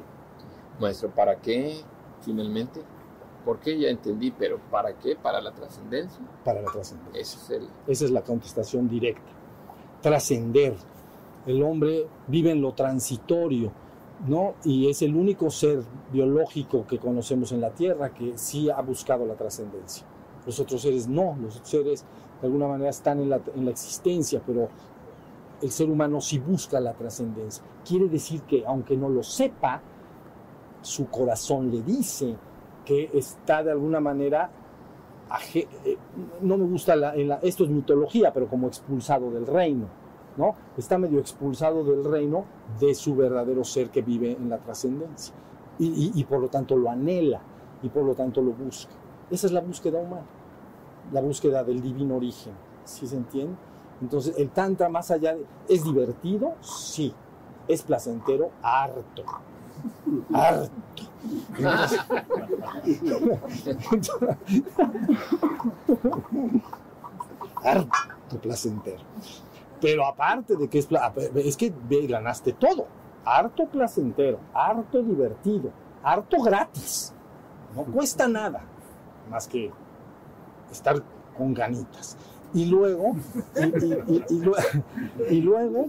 [0.79, 1.81] Maestro, ¿para qué
[2.21, 2.81] finalmente?
[3.45, 4.32] ¿Por qué ya entendí?
[4.32, 5.15] Pero ¿para qué?
[5.15, 6.21] Para la trascendencia.
[6.43, 7.21] Para la trascendencia.
[7.21, 7.67] Es el.
[7.88, 9.32] Esa es la contestación directa.
[10.01, 10.75] Trascender.
[11.45, 13.71] El hombre vive en lo transitorio,
[14.27, 14.54] ¿no?
[14.63, 19.25] Y es el único ser biológico que conocemos en la Tierra que sí ha buscado
[19.25, 20.06] la trascendencia.
[20.45, 22.06] Los otros seres no, los otros seres
[22.41, 24.69] de alguna manera están en la, en la existencia, pero
[25.62, 27.63] el ser humano sí busca la trascendencia.
[27.88, 29.82] Quiere decir que aunque no lo sepa,
[30.82, 32.36] su corazón le dice
[33.13, 34.49] está de alguna manera,
[35.54, 35.67] eh,
[36.41, 39.86] no me gusta, la, en esto es mitología, pero como expulsado del reino,
[40.38, 40.56] ¿no?
[40.77, 42.45] Está medio expulsado del reino
[42.80, 45.34] de su verdadero ser que vive en la trascendencia.
[45.80, 47.41] Y, y- y por lo tanto lo anhela
[47.82, 48.93] y por lo tanto lo busca.
[49.30, 50.25] Esa es la búsqueda humana,
[51.12, 53.56] la búsqueda del divino origen, ¿sí se entiende?
[54.01, 55.45] Entonces, el tantra más allá de...
[55.69, 56.54] ¿Es divertido?
[56.62, 57.13] Sí.
[57.67, 58.49] ¿Es placentero?
[58.63, 59.23] Harto.
[60.34, 60.71] Harto.
[67.63, 69.01] Harto placentero.
[69.79, 70.88] Pero aparte de que es...
[71.36, 71.73] Es que
[72.07, 72.88] ganaste todo.
[73.23, 75.69] Harto placentero, harto divertido,
[76.03, 77.13] harto gratis.
[77.75, 78.62] No cuesta nada,
[79.29, 79.71] más que
[80.71, 81.01] estar
[81.38, 82.17] con ganitas.
[82.53, 83.15] Y luego,
[83.55, 84.84] y, y- y- y lue-
[85.29, 85.86] y luego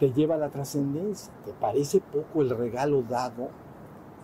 [0.00, 1.32] te lleva a la trascendencia.
[1.44, 3.48] ¿Te parece poco el regalo dado?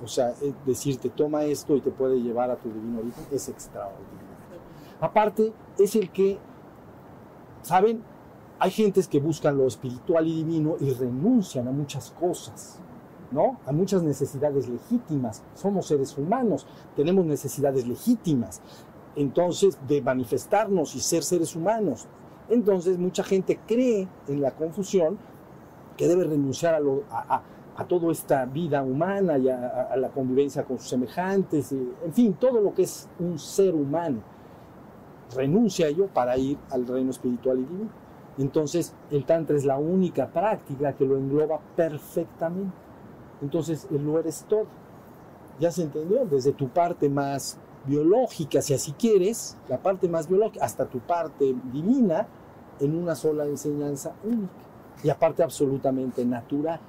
[0.03, 3.49] O sea, es decirte, toma esto y te puede llevar a tu divino origen, es
[3.49, 4.19] extraordinario.
[5.01, 6.39] Aparte, es el que,
[7.63, 8.03] ¿saben?
[8.59, 12.79] Hay gentes que buscan lo espiritual y divino y renuncian a muchas cosas,
[13.33, 13.59] ¿no?
[13.67, 15.43] A muchas necesidades legítimas.
[15.55, 18.61] Somos seres humanos, tenemos necesidades legítimas
[19.15, 22.07] entonces de manifestarnos y ser seres humanos.
[22.49, 25.19] Entonces mucha gente cree en la confusión
[25.97, 27.43] que debe renunciar a, lo- a-
[27.83, 32.35] a toda esta vida humana y a, a- la convivencia con sus semejantes, en fin,
[32.35, 34.21] todo lo que es un ser humano.
[35.35, 37.91] Renuncia a ello para ir al reino espiritual y divino.
[38.39, 42.73] Entonces el Tantra es la única práctica que lo engloba perfectamente.
[43.41, 44.67] Entonces lo eres todo.
[45.59, 46.25] ¿Ya se entendió?
[46.27, 51.55] Desde tu parte más biológica, si así quieres, la parte más biológica, hasta tu parte
[51.73, 52.27] divina,
[52.81, 54.53] en una sola enseñanza única.
[55.03, 56.81] Y aparte absolutamente natural.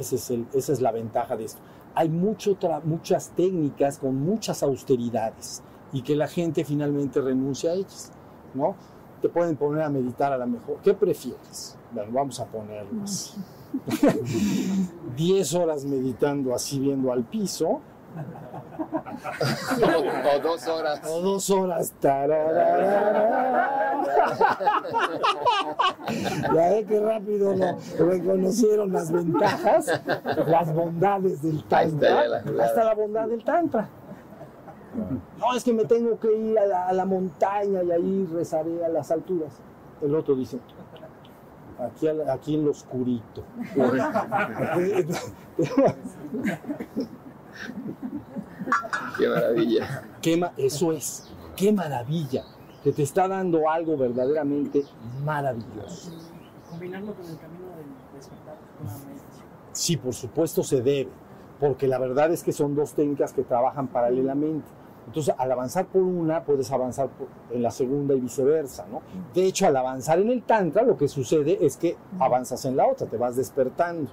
[0.00, 1.60] Ese es el- esa es la ventaja de esto.
[1.94, 8.10] Hay mucho muchas técnicas con muchas austeridades y que la gente finalmente renuncia a ellas,
[8.54, 8.74] ¿no?
[9.20, 10.78] Te pueden poner a meditar a lo mejor.
[10.82, 11.76] ¿Qué prefieres?
[11.92, 13.34] Bueno, vamos a ponerlo así.
[15.16, 17.80] 10 horas meditando así viendo al piso
[19.82, 21.00] o, o dos horas.
[21.06, 21.92] o dos horas.
[26.54, 30.00] Ya ve que rápido lo reconocieron las ventajas,
[30.46, 32.64] las bondades del Ahí está tantra, la jugada.
[32.64, 33.88] hasta la bondad del tantra.
[35.38, 38.84] No, es que me tengo que ir a la, a la montaña y ahí rezaré
[38.84, 39.52] a las alturas.
[40.02, 40.58] El otro dice,
[41.78, 43.44] aquí, aquí en lo oscurito.
[49.18, 50.02] Qué maravilla.
[50.22, 52.44] Qué ma- eso es, qué maravilla,
[52.82, 54.84] que te está dando algo verdaderamente
[55.24, 56.12] maravilloso.
[56.70, 59.46] Combinarlo con el camino del despertar, con la meditación.
[59.72, 61.10] Sí, por supuesto se debe,
[61.58, 64.66] porque la verdad es que son dos técnicas que trabajan paralelamente.
[65.06, 67.08] Entonces, al avanzar por una, puedes avanzar
[67.50, 69.02] en la segunda y viceversa, ¿no?
[69.34, 72.86] De hecho, al avanzar en el tantra, lo que sucede es que avanzas en la
[72.86, 74.08] otra, te vas despertando.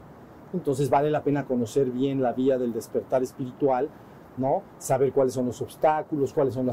[0.57, 3.89] Entonces, vale la pena conocer bien la vía del despertar espiritual,
[4.37, 4.63] ¿no?
[4.79, 6.65] Saber cuáles son los obstáculos, cuáles son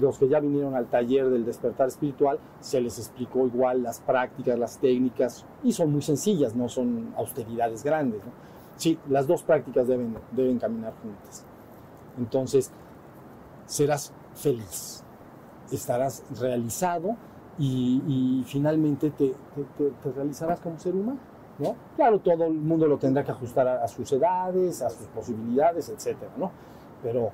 [0.00, 4.58] los que ya vinieron al taller del despertar espiritual, se les explicó igual las prácticas,
[4.58, 8.20] las técnicas, y son muy sencillas, no son austeridades grandes.
[8.76, 11.44] Sí, las dos prácticas deben, deben caminar juntas.
[12.18, 12.72] Entonces,
[13.66, 15.04] serás feliz,
[15.70, 17.16] estarás realizado
[17.58, 21.29] y, finalmente te, te- te- te realizarás como ser humano.
[21.60, 21.76] ¿No?
[21.96, 25.88] Claro, todo el mundo lo tendrá que ajustar a, a sus edades, a sus posibilidades,
[25.88, 26.50] etcétera, ¿no?
[27.02, 27.30] Pero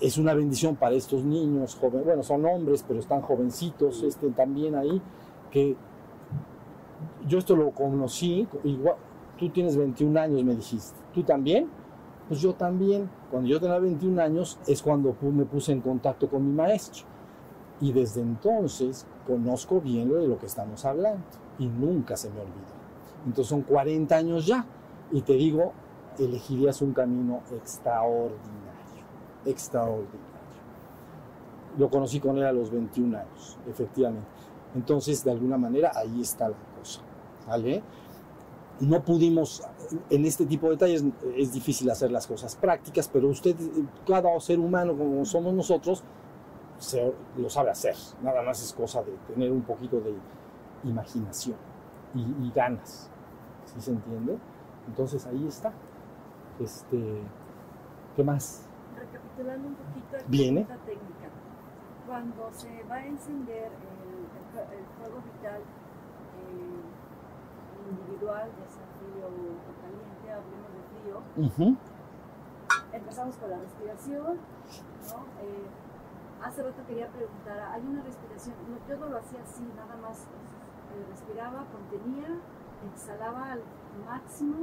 [0.00, 4.74] es una bendición para estos niños jóvenes, bueno, son hombres, pero están jovencitos este, también
[4.74, 5.00] ahí,
[5.50, 5.76] que
[7.26, 8.96] yo esto lo conocí, igual,
[9.38, 11.68] tú tienes 21 años, me dijiste, ¿tú también?
[12.28, 16.46] Pues yo también, cuando yo tenía 21 años es cuando me puse en contacto con
[16.46, 17.04] mi maestro.
[17.80, 21.24] Y desde entonces conozco bien lo de lo que estamos hablando
[21.58, 22.81] y nunca se me olvidó.
[23.24, 24.64] Entonces son 40 años ya
[25.10, 25.72] y te digo,
[26.18, 28.72] elegirías un camino extraordinario
[29.44, 30.20] extraordinario.
[31.78, 34.26] Lo conocí con él a los 21 años, efectivamente.
[34.74, 37.00] Entonces, de alguna manera, ahí está la cosa.
[37.46, 37.82] ¿Vale?
[38.80, 39.62] No pudimos,
[40.10, 41.04] en este tipo de detalles
[41.36, 43.54] es difícil hacer las cosas prácticas, pero usted,
[44.06, 46.02] cada ser humano como somos nosotros,
[46.78, 47.94] se, lo sabe hacer.
[48.22, 50.14] Nada más es cosa de tener un poquito de
[50.84, 51.56] imaginación
[52.14, 53.10] y, y ganas.
[53.74, 54.38] ¿Sí se entiende?
[54.86, 55.72] Entonces ahí está.
[56.60, 57.22] Este,
[58.16, 58.66] ¿Qué más?
[58.96, 60.60] Recapitulando un poquito Viene.
[60.62, 61.28] esta técnica.
[62.06, 66.82] cuando se va a encender el, el fue- el fuego vital eh,
[67.90, 71.72] individual, ya sea frío o caliente, hablemos de frío,
[72.92, 75.16] empezamos con la respiración, ¿no?
[75.40, 75.66] Eh,
[76.44, 78.54] hace rato quería preguntar, ¿hay una respiración?
[78.68, 82.28] No, yo no lo hacía así, nada más eh, respiraba, contenía,
[82.94, 83.60] exhalaba al
[84.06, 84.56] máximo,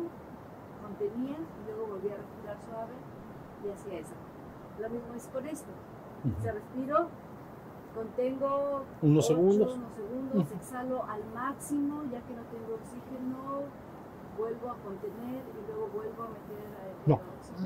[0.82, 2.94] contenía y luego volvía a respirar suave
[3.66, 4.16] y hacía eso.
[4.80, 5.70] Lo mismo es con esto.
[6.38, 7.08] O sea, respiro,
[7.96, 9.76] contengo Unos ocho, segundos.
[9.76, 13.64] unos segundos, exhalo al máximo, ya que no tengo oxígeno,
[14.38, 17.20] vuelvo a contener y luego vuelvo a meter No.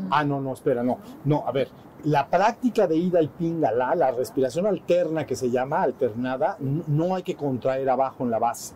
[0.09, 0.97] Ah, no, no, espera, no.
[1.25, 1.69] No, a ver,
[2.05, 7.23] la práctica de ida y pingala, la respiración alterna que se llama alternada, no hay
[7.23, 8.75] que contraer abajo en la base.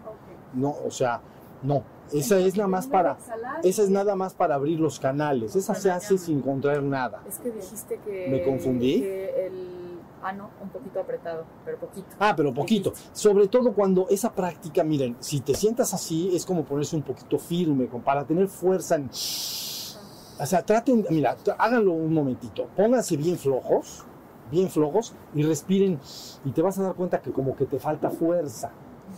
[0.54, 1.22] No, o sea,
[1.64, 1.84] no.
[2.14, 3.18] Esa es nada más para,
[3.64, 5.56] esa es nada más para abrir los canales.
[5.56, 7.22] Esa se hace sin contraer nada.
[7.28, 8.28] Es que dijiste que.
[8.30, 9.02] ¿Me confundí?
[9.02, 9.78] Que el
[10.24, 12.08] ano un poquito apretado, pero poquito.
[12.20, 12.94] Ah, pero poquito.
[13.12, 17.38] Sobre todo cuando esa práctica, miren, si te sientas así, es como ponerse un poquito
[17.38, 19.10] firme, para tener fuerza en...
[19.10, 22.68] O sea, traten, mira, háganlo un momentito.
[22.76, 24.06] Pónganse bien flojos,
[24.52, 26.00] bien flojos, y respiren.
[26.46, 28.72] Y te vas a dar cuenta que como que te falta fuerza.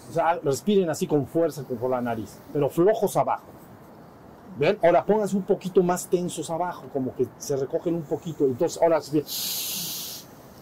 [0.09, 3.43] O sea, respiren así con fuerza como por la nariz, pero flojos abajo.
[4.57, 4.77] ¿Ven?
[4.83, 8.45] Ahora pónganse un poquito más tensos abajo, como que se recogen un poquito.
[8.45, 8.99] Entonces, ahora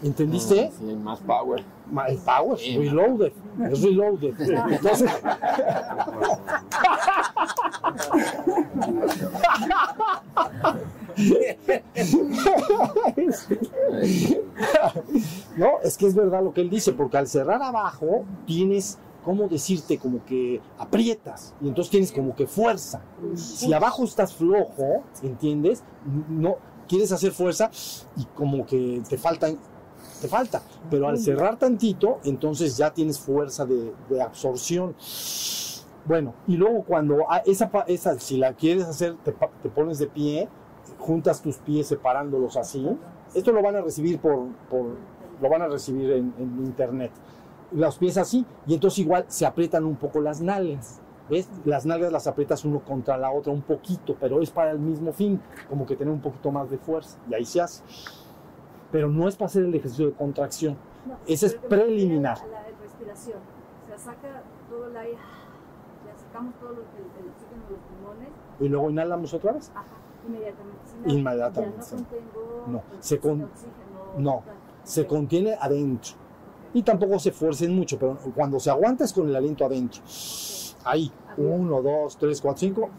[0.04, 0.72] ¿entendiste?
[0.78, 1.64] Sí, más power.
[2.08, 2.78] El power, Sí.
[2.78, 3.32] reloaded,
[3.72, 4.40] es reloaded.
[4.72, 5.10] Entonces,
[15.58, 19.48] no, es que es verdad lo que él dice, porque al cerrar abajo tienes, ¿cómo
[19.48, 19.98] decirte?
[19.98, 23.02] Como que aprietas y entonces tienes como que fuerza.
[23.36, 25.84] Si abajo estás flojo, ¿entiendes?
[26.30, 27.70] No quieres hacer fuerza
[28.16, 29.58] y como que te faltan
[30.22, 30.62] te falta.
[30.90, 34.96] Pero al cerrar tantito, entonces ya tienes fuerza de, de absorción.
[36.06, 40.48] Bueno, y luego cuando esa, esa, si la quieres hacer, te, te pones de pie,
[40.98, 42.88] juntas tus pies separándolos así.
[43.34, 44.96] Esto lo van a recibir por, por
[45.42, 47.12] lo van a recibir en, en internet.
[47.72, 51.02] Los pies así, y entonces igual se aprietan un poco las nalgas.
[51.30, 51.50] ¿Ves?
[51.66, 55.12] Las nalgas las aprietas uno contra la otra un poquito, pero es para el mismo
[55.12, 57.18] fin, como que tener un poquito más de fuerza.
[57.30, 57.84] Y ahí se hace.
[58.94, 60.78] Pero no es para hacer el ejercicio de contracción.
[61.06, 62.38] No, Ese es preliminar.
[62.40, 63.40] a La respiración.
[63.84, 65.18] O sea, saca todo el aire,
[66.06, 68.30] ya sacamos todo el, el oxígeno de los pulmones,
[68.62, 69.70] Y luego inhalamos otra vez.
[69.76, 69.84] ajá,
[70.26, 70.80] inmediatamente.
[71.08, 73.74] Inmediatamente, Ya no contengo No, el se con- oxígeno.
[74.18, 74.44] no.
[74.84, 76.14] Se contiene adentro.
[76.78, 80.00] Y tampoco se fuercen mucho, pero cuando se aguanta es con el aliento adentro.
[80.86, 82.90] Ahí, uno, dos, tres, cuatro, cinco.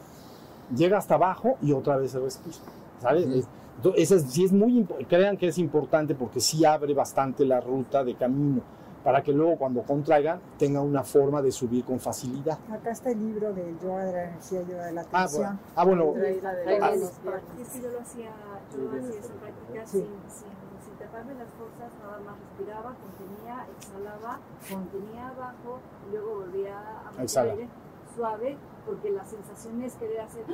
[0.74, 2.56] Llega hasta abajo y otra vez se respira.
[3.00, 3.26] ¿Sabes?
[3.26, 3.38] Ujú.
[3.38, 7.46] Es- entonces, esa es- sí es muy crean que es importante porque sí abre bastante
[7.46, 8.62] la ruta de camino
[9.04, 12.58] para que luego cuando contraigan tengan una forma de subir con facilidad.
[12.72, 15.84] Acá está el libro de yoga de la energía, yoga de la Ah, bueno, ah,
[15.84, 16.04] bueno,
[16.42, 18.30] la de que yo lo hacía,
[18.76, 19.98] yo hacía esa práctica Sí.
[19.98, 20.67] sin, sin,
[21.08, 27.10] sin taparme las fuerzas, nada más respiraba, contenía, exhalaba, contenía abajo y luego volvía a
[27.12, 27.68] meter aire
[28.14, 30.44] suave, porque la sensación es querer hacer,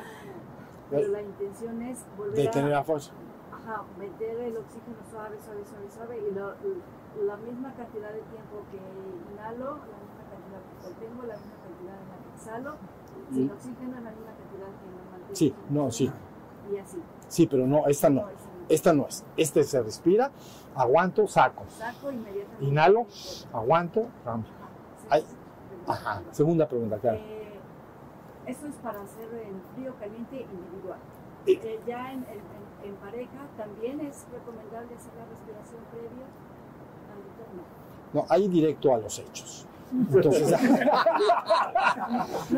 [0.91, 3.13] pero la intención es volver de a tener la fuerza.
[3.53, 6.55] ajá, meter el oxígeno suave, suave, suave, suave y lo-
[7.27, 8.77] la misma cantidad de tiempo que
[9.33, 12.75] inhalo, la misma cantidad que contengo, la misma cantidad en la que exhalo,
[13.33, 13.51] sin Mm.
[13.53, 15.35] oxígeno, la misma cantidad que no mantengo.
[15.37, 16.13] Sí, no, sí.
[16.73, 16.99] Y así.
[17.29, 18.23] Sí, pero no, esta no.
[18.23, 18.44] no.
[18.69, 19.25] Esta no es.
[19.37, 20.31] Este se respira,
[20.75, 21.65] aguanto, saco.
[21.69, 22.65] Saco inmediatamente.
[22.65, 23.07] Inhalo,
[23.53, 24.51] aguanto, cambio.
[25.01, 25.25] Sí, Ay.
[25.87, 26.23] Ajá.
[26.33, 27.19] Segunda pregunta, claro.
[27.19, 27.59] Eh,
[28.47, 30.99] eso es para hacer en frío caliente individual.
[31.47, 31.61] Eh.
[31.63, 36.27] Eh, ya en, en- en- en pareja también es recomendable hacer la respiración previa
[37.13, 37.63] al retorno.
[38.13, 39.67] No, ahí directo a los hechos.
[40.13, 40.55] Entonces,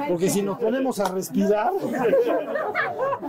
[0.08, 1.70] porque si nos ponemos a respirar,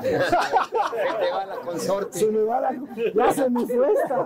[0.02, 2.20] Te va la consorte.
[2.20, 2.76] se me va la.
[3.16, 4.26] Ya se me fue esta.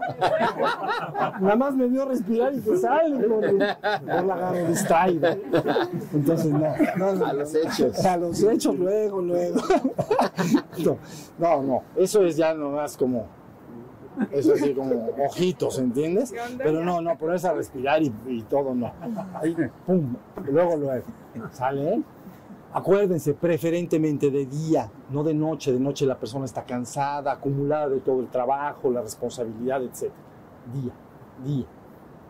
[1.39, 4.53] Nada más me vio respirar y que sale por, por la.
[6.13, 7.25] Entonces, no, no, no.
[7.25, 8.05] A los hechos.
[8.05, 9.61] A los hechos, luego, luego.
[11.37, 11.83] No, no.
[11.95, 13.25] Eso es ya nomás como.
[14.31, 16.33] Eso así como ojitos, ¿entiendes?
[16.57, 18.91] Pero no, no, ponerse a respirar y, y todo, no.
[19.33, 19.55] Ahí,
[19.85, 20.15] pum,
[20.49, 21.05] luego, luego.
[21.51, 21.93] ¿Sale?
[21.95, 22.01] eh?
[22.73, 25.73] Acuérdense, preferentemente de día, no de noche.
[25.73, 30.09] De noche la persona está cansada, acumulada de todo el trabajo, la responsabilidad, etc.
[30.73, 30.93] Día,
[31.43, 31.65] día.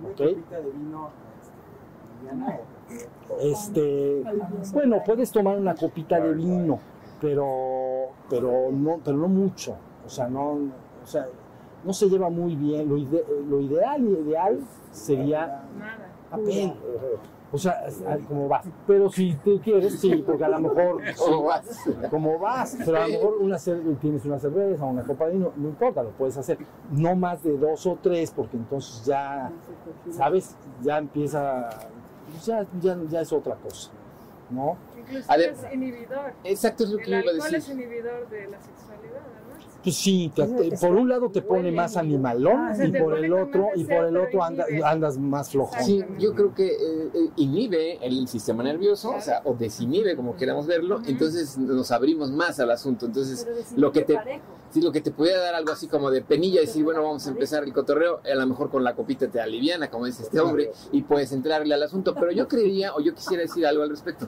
[0.04, 0.18] ¿Ok?
[0.18, 1.10] de vino
[3.40, 4.24] Este,
[4.74, 6.80] bueno, puedes tomar una copita de vino,
[7.20, 9.76] pero, pero no, pero no mucho.
[10.04, 10.54] O sea, no,
[11.04, 11.28] o sea,
[11.84, 12.88] no se lleva muy bien.
[12.90, 14.60] Lo, ide- lo ideal, ideal
[14.92, 16.10] sería Nada.
[16.30, 16.74] papel.
[17.54, 17.84] O sea,
[18.30, 18.66] como vas.
[18.88, 21.02] Pero si tú quieres, sí, porque a lo mejor.
[22.10, 25.34] Como vas, pero a lo mejor una cer- tienes una cerveza o una copa de
[25.34, 26.58] vino, no importa, lo puedes hacer.
[26.92, 29.52] No más de dos o tres, porque entonces ya,
[30.12, 30.56] ¿sabes?
[30.82, 31.70] Ya empieza.
[32.32, 33.92] pues Ya, ya, ya es otra cosa,
[34.50, 34.78] ¿no?
[34.98, 36.34] Inclusive es inhibidor.
[36.46, 37.74] Exacto, es lo que El yo iba a alcohol es decir.
[37.76, 39.41] inhibidor de la sexualidad, además.
[39.84, 43.34] Pues sí, te- te- por un lado te pone más animalón Ah, y por el
[43.34, 45.84] otro, y por el otro anda- andas más flojón.
[45.84, 50.36] Sí, yo creo que eh, eh, inhibe el sistema nervioso, o sea, o desinhibe, como
[50.36, 53.08] queramos verlo, entonces nos abrimos más al asunto.
[53.08, 54.20] Entonces, lo que te,
[54.70, 57.32] sí, lo que te pudiera dar algo así como de penilla, decir, bueno, vamos a
[57.32, 60.72] empezar el cotorreo, a lo mejor con la copita te aliviana, como dice este hombre,
[60.92, 62.14] y puedes entrarle al asunto.
[62.14, 64.28] Pero yo creería, o yo quisiera decir algo al respecto.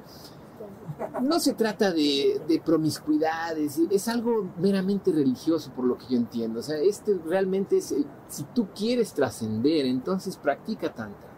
[1.21, 6.17] No se trata de, de promiscuidad, es, es algo meramente religioso por lo que yo
[6.17, 6.59] entiendo.
[6.59, 11.29] O sea, este realmente es, eh, si tú quieres trascender, entonces practica tantra,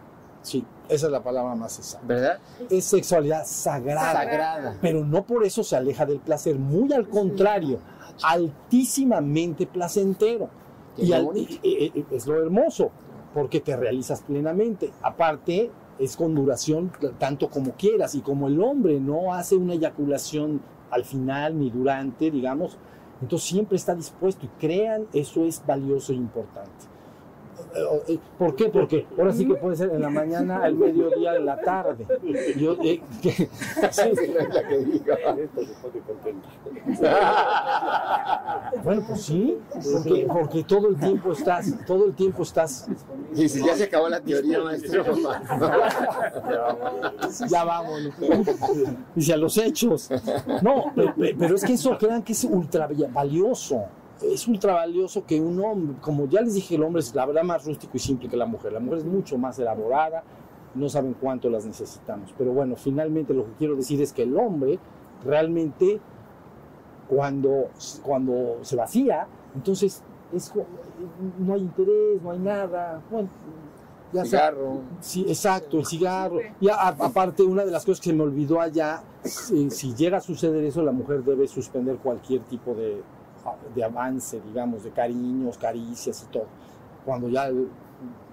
[0.42, 2.06] Sí, esa es la palabra más exacta.
[2.06, 2.38] ¿verdad?
[2.70, 4.12] Es sexualidad sagrada.
[4.12, 4.78] Sagrada.
[4.80, 7.80] pero no por eso se aleja del placer, muy al contrario,
[8.22, 10.48] altísimamente placentero.
[10.94, 12.90] Qué Y al- y- y- es lo hermoso,
[13.34, 14.92] porque te realizas plenamente.
[15.02, 20.60] Aparte, es con duración tanto como quieras, y como el hombre no hace una eyaculación
[20.90, 22.78] al final ni durante, digamos,
[23.20, 26.95] entonces siempre está dispuesto y crean, eso es valioso e importante.
[28.08, 28.68] Eh, ¿Por qué?
[28.68, 32.06] Porque ahora sí que puede ser en la mañana, al mediodía, en la tarde.
[32.56, 33.48] Yo, eh, que- sí,
[34.12, 35.14] Es la que digo.
[38.84, 39.58] Bueno, pues sí,
[39.92, 42.86] porque, porque todo el tiempo estás, todo el tiempo estás,
[43.34, 45.04] Y si ya se acabó la teoría, maestro.
[47.48, 48.00] ya vamos,
[49.14, 50.08] dice a los hechos.
[50.62, 53.84] No, pe- pe- pero es que eso crean que es ultra valioso.
[54.22, 57.42] Es ultra valioso que un hombre, como ya les dije, el hombre es la verdad
[57.42, 58.72] más rústico y simple que la mujer.
[58.72, 60.22] La mujer es mucho más elaborada,
[60.74, 62.32] no saben cuánto las necesitamos.
[62.38, 64.78] Pero bueno, finalmente lo que quiero decir es que el hombre
[65.24, 66.00] realmente
[67.08, 67.68] cuando,
[68.02, 70.02] cuando se vacía, entonces
[70.32, 70.52] es,
[71.38, 73.00] no hay interés, no hay nada.
[73.10, 73.28] Bueno,
[74.12, 74.80] ya Cigarro.
[75.00, 76.38] Sí, exacto, el cigarro.
[76.60, 80.18] Y a- aparte, una de las cosas que se me olvidó allá, si, si llega
[80.18, 83.02] a suceder eso, la mujer debe suspender cualquier tipo de,
[83.74, 86.46] de avance, digamos, de cariños, caricias y todo.
[87.04, 87.48] Cuando ya,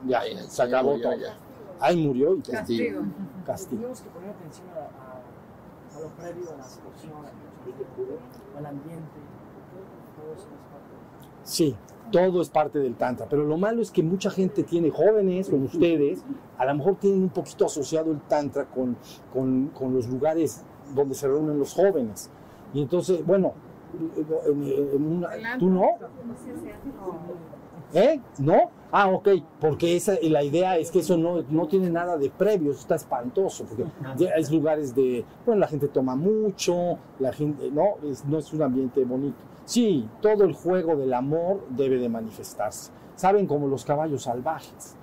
[0.08, 1.20] ya Ahí, se acabó murió todo.
[1.20, 1.38] ya.
[1.80, 3.02] Ahí murió y Castigo.
[3.46, 3.82] castigo.
[3.82, 7.12] Tenemos que poner atención a, a- a lo previo, a la situación,
[8.58, 9.20] al ambiente,
[10.16, 11.76] todo eso es parte Sí,
[12.12, 15.66] todo es parte del tantra, pero lo malo es que mucha gente tiene jóvenes, como
[15.66, 16.24] ustedes,
[16.58, 18.96] a lo mejor tienen un poquito asociado el tantra con,
[19.34, 20.62] con, con los lugares
[20.96, 22.30] donde se reúnen los jóvenes.
[22.74, 23.54] Y entonces, bueno,
[24.46, 24.64] en-
[24.96, 25.30] en una-
[25.60, 25.86] ¿tú no?
[27.94, 28.20] ¿Eh?
[28.40, 28.72] ¿No?
[28.92, 29.28] Ah, ok,
[29.60, 32.96] porque esa, la idea es que eso no, no tiene nada de previo, eso está
[32.96, 33.86] espantoso, porque
[34.36, 38.62] es lugares de, bueno, la gente toma mucho, la gente, no, es, no es un
[38.64, 39.38] ambiente bonito.
[39.66, 42.92] Sí, todo el juego del amor debe de manifestarse.
[43.16, 44.96] Saben como los caballos salvajes,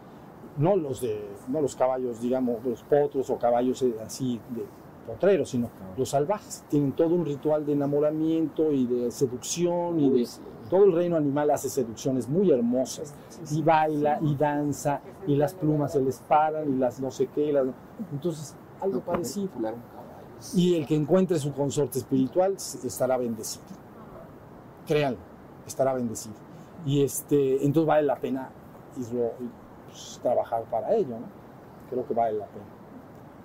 [0.59, 4.65] no los de, no los caballos, digamos, los potros o caballos eh, así de
[5.13, 6.65] potreros, sino los salvajes.
[6.69, 10.41] Tienen todo un ritual de enamoramiento y de seducción y de Uy, sí.
[10.69, 13.15] todo el reino animal hace seducciones muy hermosas
[13.51, 17.47] y baila y danza y las plumas se les paran y las no sé qué.
[17.47, 17.67] y las-
[18.13, 19.49] Entonces, algo No parecido.
[20.55, 23.65] Y el que encuentre su consorte espiritual estará bendecido.
[24.87, 25.19] Créanlo,
[25.67, 26.35] estará bendecido.
[26.87, 28.49] Y este, entonces vale la pena
[28.99, 29.33] irlo,
[29.87, 31.27] pues, trabajar para ello, ¿no?
[31.91, 32.65] Creo que vale la pena.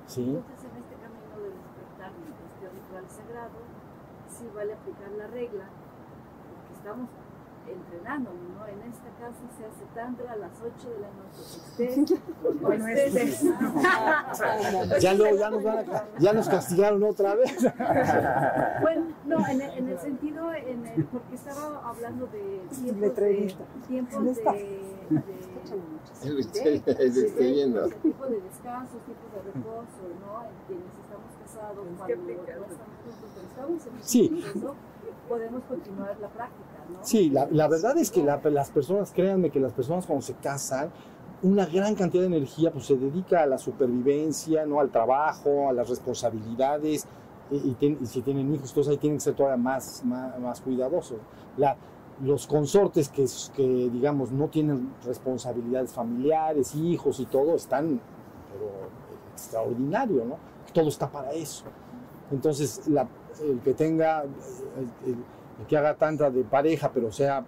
[0.08, 0.22] ¿Sí?
[0.22, 3.60] Entonces, en este camino de despertar de este sagrado,
[4.30, 5.66] sí vale aplicar la regla,
[6.50, 7.10] porque estamos
[7.68, 8.68] entrenándonos, ¿no?
[8.68, 11.42] En esta casa se hace tantra a las 8 de la noche.
[11.42, 13.42] Estés o no estés.
[15.02, 17.58] Ya, luego ya, nos van a ya nos castigaron otra vez.
[18.82, 23.56] Bueno, no, en el, en el sentido, en el, porque estaba hablando de tiempos de,
[23.88, 24.32] tiempos de,
[26.24, 27.22] de, de
[29.36, 30.44] de reposo, ¿no?
[30.44, 31.05] En quienes estamos
[31.56, 34.44] cuando no estamos juntos, pero estamos en Sí.
[35.30, 37.00] podemos continuar la práctica, ¿no?
[37.02, 40.34] Sí, la, la verdad es que la- las personas, créanme que las personas cuando se
[40.36, 40.90] casan,
[41.42, 44.80] una gran cantidad de energía pues se dedica a la supervivencia, ¿no?
[44.80, 47.06] al trabajo, a las responsabilidades,
[47.52, 50.40] y, y tien- y si tienen hijos, entonces ahí tienen que ser todavía más, más,
[50.40, 51.18] más cuidadosos.
[51.58, 51.76] La-
[52.24, 58.00] los consortes que, digamos, no tienen responsabilidades familiares, hijos y todo, están,
[58.54, 58.72] pero
[59.34, 60.38] extraordinario, ¿no?
[60.76, 61.64] Todo está para eso.
[62.32, 62.82] Entonces,
[63.42, 67.46] el que tenga, el, que haga tanta de pareja, pero sea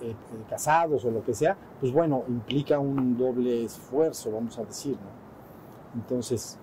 [0.00, 0.14] eh, eh,
[0.48, 6.00] casados o lo que sea, pues bueno, implica un doble esfuerzo, vamos a decir, ¿no?
[6.00, 6.58] Entonces,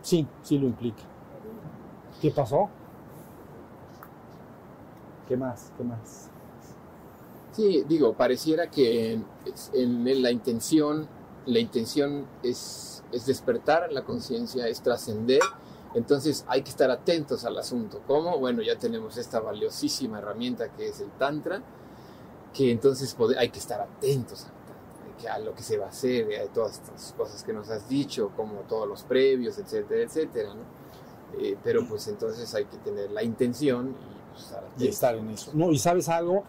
[0.00, 1.02] sí, sí lo implica.
[2.22, 2.70] ¿Qué pasó?
[5.28, 5.70] ¿Qué más?
[5.76, 6.30] ¿Qué más?
[7.52, 9.20] Sí, digo, pareciera que
[9.74, 11.06] en la intención,
[11.44, 15.40] la intención es, es despertar la conciencia, es trascender.
[15.94, 18.02] Entonces hay que estar atentos al asunto.
[18.06, 18.38] ¿Cómo?
[18.38, 21.62] Bueno, ya tenemos esta valiosísima herramienta que es el Tantra,
[22.54, 25.88] que entonces hay que estar atentos al Tantra, que a lo que se va a
[25.88, 30.54] hacer, a todas estas cosas que nos has dicho, como todos los previos, etcétera, etcétera.
[30.54, 30.80] ¿no?
[31.38, 35.30] Eh, pero pues entonces hay que tener la intención y pues, estar Y estar en
[35.30, 35.50] eso.
[35.54, 36.44] No, y sabes algo,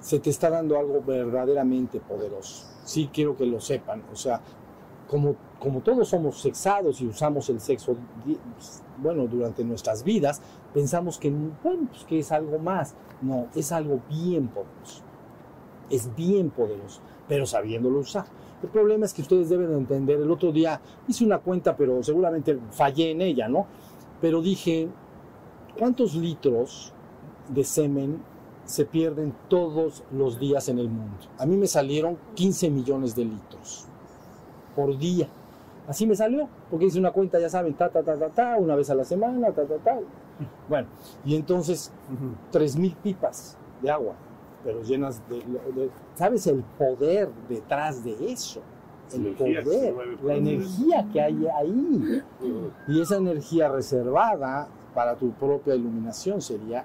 [0.00, 2.66] se te está dando algo verdaderamente poderoso.
[2.84, 4.04] Sí quiero que lo sepan.
[4.12, 4.40] O sea,
[5.08, 8.38] como, como todos somos sexados y usamos el sexo, di-
[8.98, 10.40] bueno, durante nuestras vidas,
[10.72, 12.94] pensamos que, pues que es algo más.
[13.22, 15.02] No, es algo bien poderoso.
[15.90, 18.26] Es bien poderoso, pero sabiéndolo usar.
[18.62, 22.02] El problema es que ustedes deben de entender, el otro día hice una cuenta, pero
[22.02, 23.66] seguramente fallé en ella, ¿no?
[24.20, 24.88] Pero dije,
[25.78, 26.92] ¿cuántos litros
[27.48, 28.22] de semen
[28.64, 31.16] se pierden todos los días en el mundo?
[31.38, 33.86] A mí me salieron 15 millones de litros
[34.74, 35.28] por día.
[35.86, 38.74] Así me salió, porque hice una cuenta, ya saben, ta, ta, ta, ta, ta, una
[38.74, 39.98] vez a la semana, ta, ta, ta.
[40.68, 40.88] Bueno,
[41.24, 41.92] y entonces,
[42.50, 44.14] tres mil pipas de agua,
[44.64, 48.60] pero llenas de, de- ¿Sabes el poder detrás de eso?
[49.12, 52.22] El Energía poder, la energía que hay ahí.
[52.88, 56.84] Y esa energía reservada para tu propia iluminación sería,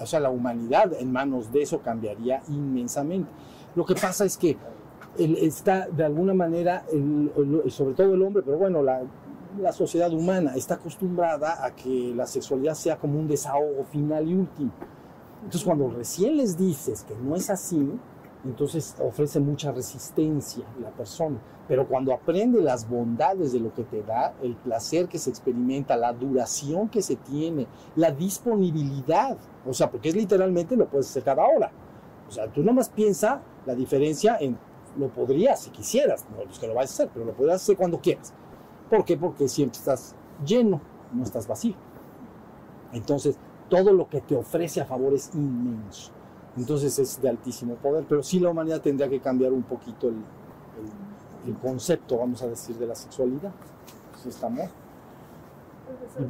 [0.00, 3.28] o sea, la humanidad en manos de eso cambiaría inmensamente.
[3.74, 4.56] Lo que pasa es que
[5.18, 7.30] está de alguna manera, el-
[7.70, 9.02] sobre todo el hombre, pero bueno, la,
[9.60, 14.34] la sociedad humana está acostumbrada a que la sexualidad sea como un desahogo final y
[14.34, 14.70] último.
[15.38, 17.90] Entonces, cuando recién les dices que no es así,
[18.44, 21.38] entonces ofrece mucha resistencia la persona.
[21.66, 25.96] Pero cuando aprende las bondades de lo que te da, el placer que se experimenta,
[25.96, 29.36] la duración que se tiene, la disponibilidad,
[29.66, 31.70] o sea, porque es literalmente lo puedes hacer cada hora.
[32.28, 34.56] O sea, tú nomás piensa la diferencia en
[34.98, 37.76] lo podrías si quisieras, no es que lo vayas a hacer, pero lo podrías hacer
[37.76, 38.32] cuando quieras.
[38.88, 39.16] ¿Por qué?
[39.16, 40.14] Porque siempre estás
[40.44, 40.80] lleno,
[41.12, 41.74] no estás vacío.
[42.92, 43.36] Entonces,
[43.68, 46.10] todo lo que te ofrece a favor es inmenso.
[46.56, 50.14] Entonces es de altísimo poder, pero sí la humanidad tendría que cambiar un poquito el,
[50.16, 51.10] el-
[51.50, 53.52] el concepto, vamos a decir, de la sexualidad.
[54.22, 54.68] Si estamos.
[55.86, 56.26] Profesor,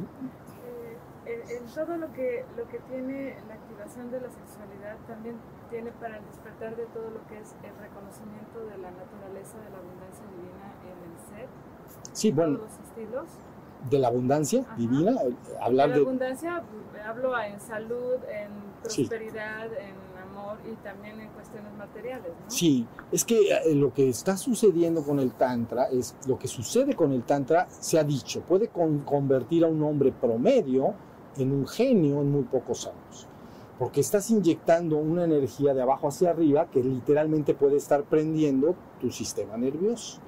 [0.63, 5.35] eh, en, en todo lo que, lo que tiene la activación de la sexualidad, también
[5.71, 9.69] tiene para el despertar de todo lo que es el reconocimiento de la naturaleza de
[9.71, 11.47] la abundancia divina en el ser,
[12.13, 13.25] Sí, bueno, todos los estilos.
[13.89, 14.75] de la abundancia Ajá.
[14.75, 16.01] divina, eh, La hablar de...
[16.01, 16.63] abundancia,
[17.07, 18.49] hablo en salud, en
[18.87, 19.05] Sí.
[19.05, 22.49] prosperidad, en amor y también en cuestiones materiales, ¿no?
[22.51, 26.95] Sí, es que eh, lo que está sucediendo con el Tantra es lo que sucede
[26.95, 30.93] con el Tantra, se ha dicho, puede con- convertir a un hombre promedio
[31.37, 33.27] en un genio en muy pocos años.
[33.81, 39.09] Porque estás inyectando una energía de abajo hacia arriba que literalmente puede estar prendiendo tu
[39.09, 40.19] sistema nervioso.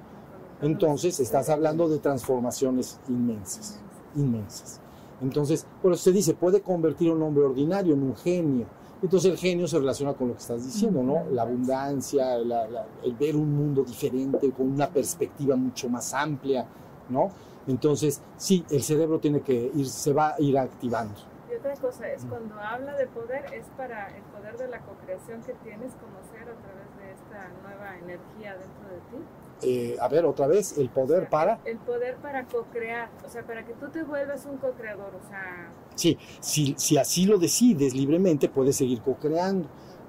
[0.60, 3.78] Entonces estás hablando de transformaciones inmensas,
[4.16, 4.80] inmensas.
[5.22, 8.66] Entonces, por se dice, puede convertir un hombre ordinario en un genio.
[9.00, 11.22] Entonces el genio se relaciona con lo que estás diciendo, ¿no?
[11.30, 16.66] La abundancia, el ver un mundo diferente, con una perspectiva mucho más amplia,
[17.08, 17.30] ¿no?
[17.68, 21.33] Entonces, sí, el cerebro tiene que ir, se va a ir activando.
[21.64, 25.54] Otra cosa es cuando habla de poder, es para el poder de la co-creación que
[25.54, 29.16] tienes como ser a través de esta nueva energía dentro de ti.
[29.62, 31.58] Eh, a ver, otra vez, el poder para...
[31.64, 35.70] El poder para co-crear, o sea, para que tú te vuelvas un co-creador, o sea,
[35.94, 39.66] Sí, si, si así lo decides libremente, puedes seguir co-creando.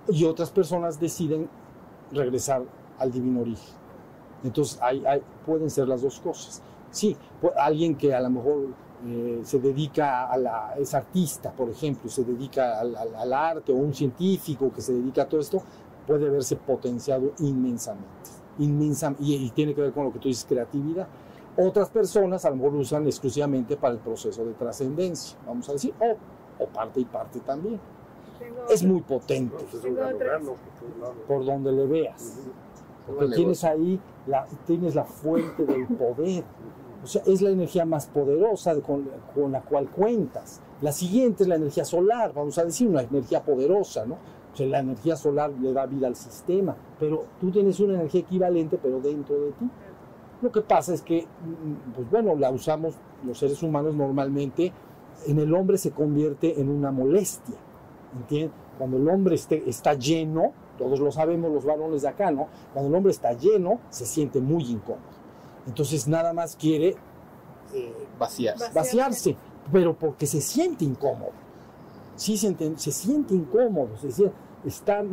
[0.09, 1.47] Y otras personas deciden
[2.11, 2.63] regresar
[2.99, 3.75] al divino origen.
[4.43, 6.61] Entonces, hay, hay- pueden ser las dos cosas.
[6.91, 7.15] Sí,
[7.57, 12.23] alguien que a lo mejor eh, se dedica a la, es artista, por ejemplo, se
[12.23, 15.61] dedica al, al- al arte, o un científico que se dedica a todo esto,
[16.07, 18.05] puede verse potenciado inmensamente.
[18.59, 21.07] Inmensa, y, y tiene que ver con lo que tú dices, creatividad.
[21.57, 25.73] Otras personas a lo mejor lo usan exclusivamente para el proceso de trascendencia, vamos a
[25.73, 27.79] decir, o, o parte y parte también.
[28.39, 29.83] tengo, Es muy potente Pues
[31.27, 32.37] por donde le veas.
[33.05, 36.43] Porque tienes ahí, la, tienes la fuente del poder.
[37.05, 39.07] O sea, es la energía más poderosa de- con,
[39.51, 40.59] la cual cuentas.
[40.81, 44.15] La siguiente es la energía solar, vamos a decir, una energía poderosa, ¿no?
[44.51, 48.21] O sea, la energía solar le da vida al sistema, pero tú tienes una energía
[48.21, 49.69] equivalente, pero dentro de ti.
[50.41, 54.73] Lo que pasa es que, mm, pues bueno, la usamos los seres humanos normalmente,
[55.27, 57.55] en el hombre se convierte en una molestia,
[58.17, 58.51] ¿entiendes?
[58.79, 62.47] Cuando el hombre está lleno, todos lo sabemos los varones de acá, ¿no?
[62.73, 65.14] Cuando el hombre está lleno, se siente muy incómodo.
[65.68, 66.95] Entonces nada más quiere
[67.74, 68.72] eh, Vacías.
[68.74, 69.36] vaciarse,
[69.72, 71.32] pero porque se siente incómodo.
[72.16, 72.55] Sí, se,
[72.91, 74.36] siente incómodo, se siente-
[74.66, 75.03] está,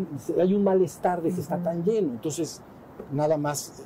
[0.41, 2.13] hay un malestar de que está tan lleno.
[2.13, 2.61] Entonces,
[3.13, 3.83] nada más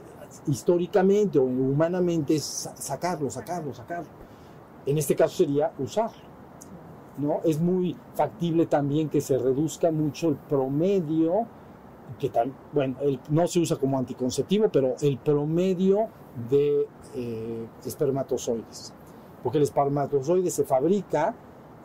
[0.47, 4.09] históricamente o humanamente es sa- sacarlo, sacarlo, sacarlo.
[4.85, 6.27] En este caso sería usarlo.
[7.19, 7.41] ¿no?
[7.45, 11.47] Es muy factible también que se reduzca mucho el promedio,
[12.19, 16.09] que tal, bueno, el- no se usa como anticonceptivo, pero el promedio
[16.51, 18.93] de eh, espermatozoides.
[19.43, 21.35] Porque el espermatozoide se fabrica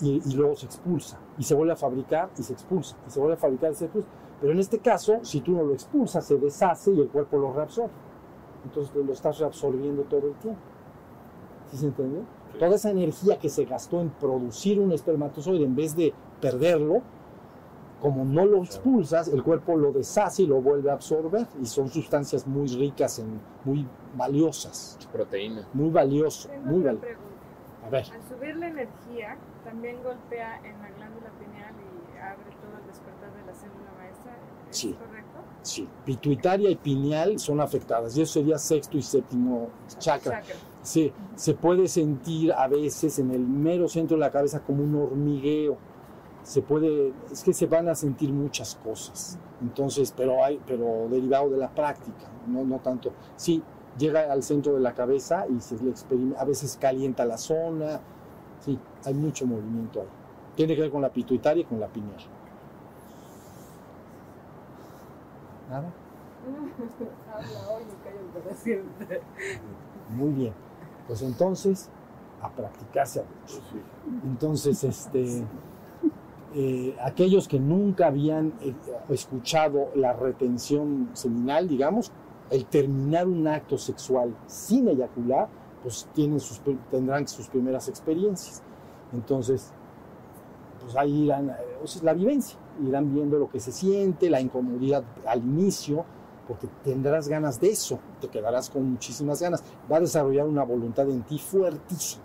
[0.02, 3.20] y, y luego se expulsa, y se vuelve a fabricar y se expulsa, y se
[3.20, 4.10] vuelve a fabricar y se expulsa.
[4.42, 7.54] Pero en este caso, si tú no lo expulsas, se deshace y el cuerpo lo
[7.54, 7.92] reabsorbe.
[8.64, 10.60] Entonces lo estás reabsorbiendo todo el tiempo.
[11.70, 12.22] ¿Sí se entendió?
[12.60, 17.02] Toda esa energía que se gastó en producir un espermatozoide en vez de perderlo,
[18.02, 21.46] como no lo expulsas, el cuerpo lo deshace y lo vuelve a absorber.
[21.62, 23.86] Y son sustancias muy ricas, en, muy
[24.18, 24.98] valiosas.
[25.12, 25.68] Proteína.
[25.74, 27.02] Muy valioso, Tengo muy valioso.
[27.06, 27.32] pregunta.
[27.86, 32.80] A ver, Al subir la energía, también golpea en la glándula pineal y abre todo
[32.80, 34.38] el despertar de la célula maestra.
[34.70, 34.94] ¿Es Sí.
[34.94, 35.28] correcto?
[35.64, 38.16] sí, pituitaria y pineal son afectadas.
[38.18, 40.42] Y eso sería sexto y séptimo chakra.
[40.42, 40.56] Chakra.
[40.82, 44.96] Sí, se puede sentir a veces en el mero centro de la cabeza como un
[44.96, 45.78] hormigueo.
[46.44, 49.38] Se puede, es que se van a sentir muchas cosas.
[49.62, 53.12] Entonces, pero hay, pero derivado de la práctica, no, no tanto.
[53.36, 53.64] Sí,
[53.98, 58.00] llega al centro de la cabeza y se le experim- a veces calienta la zona.
[58.60, 60.08] Sí, hay mucho movimiento ahí.
[60.56, 62.20] Tiene que ver con la pituitaria y con la pineal.
[65.70, 65.90] ¿Nada?
[70.10, 70.54] Muy bien.
[71.08, 71.90] Pues entonces,
[72.42, 73.62] a practicarse a mucho.
[74.26, 75.46] Entonces, este,
[76.54, 78.74] eh, aquellos que nunca habían eh,
[79.10, 82.12] escuchado la retención seminal, digamos,
[82.50, 85.48] el terminar un acto sexual sin eyacular,
[85.82, 88.62] pues tienen sus, tendrán sus primeras experiencias.
[89.14, 89.72] Entonces,
[90.82, 94.42] pues ahí irán, eh, o sea, la vivencia, irán viendo lo que se siente, la
[94.42, 96.04] incomodidad al inicio,
[96.50, 101.10] porque tendrás ganas de eso, te quedarás con muchísimas ganas, va a desarrollar una voluntad
[101.10, 102.24] en ti fuertísima,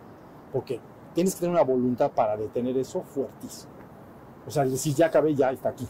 [0.53, 0.81] porque
[1.15, 3.76] tienes que tener una voluntad para detener eso fuertísima.
[4.47, 5.87] O sea, decir, ya acabé, ya está aquí.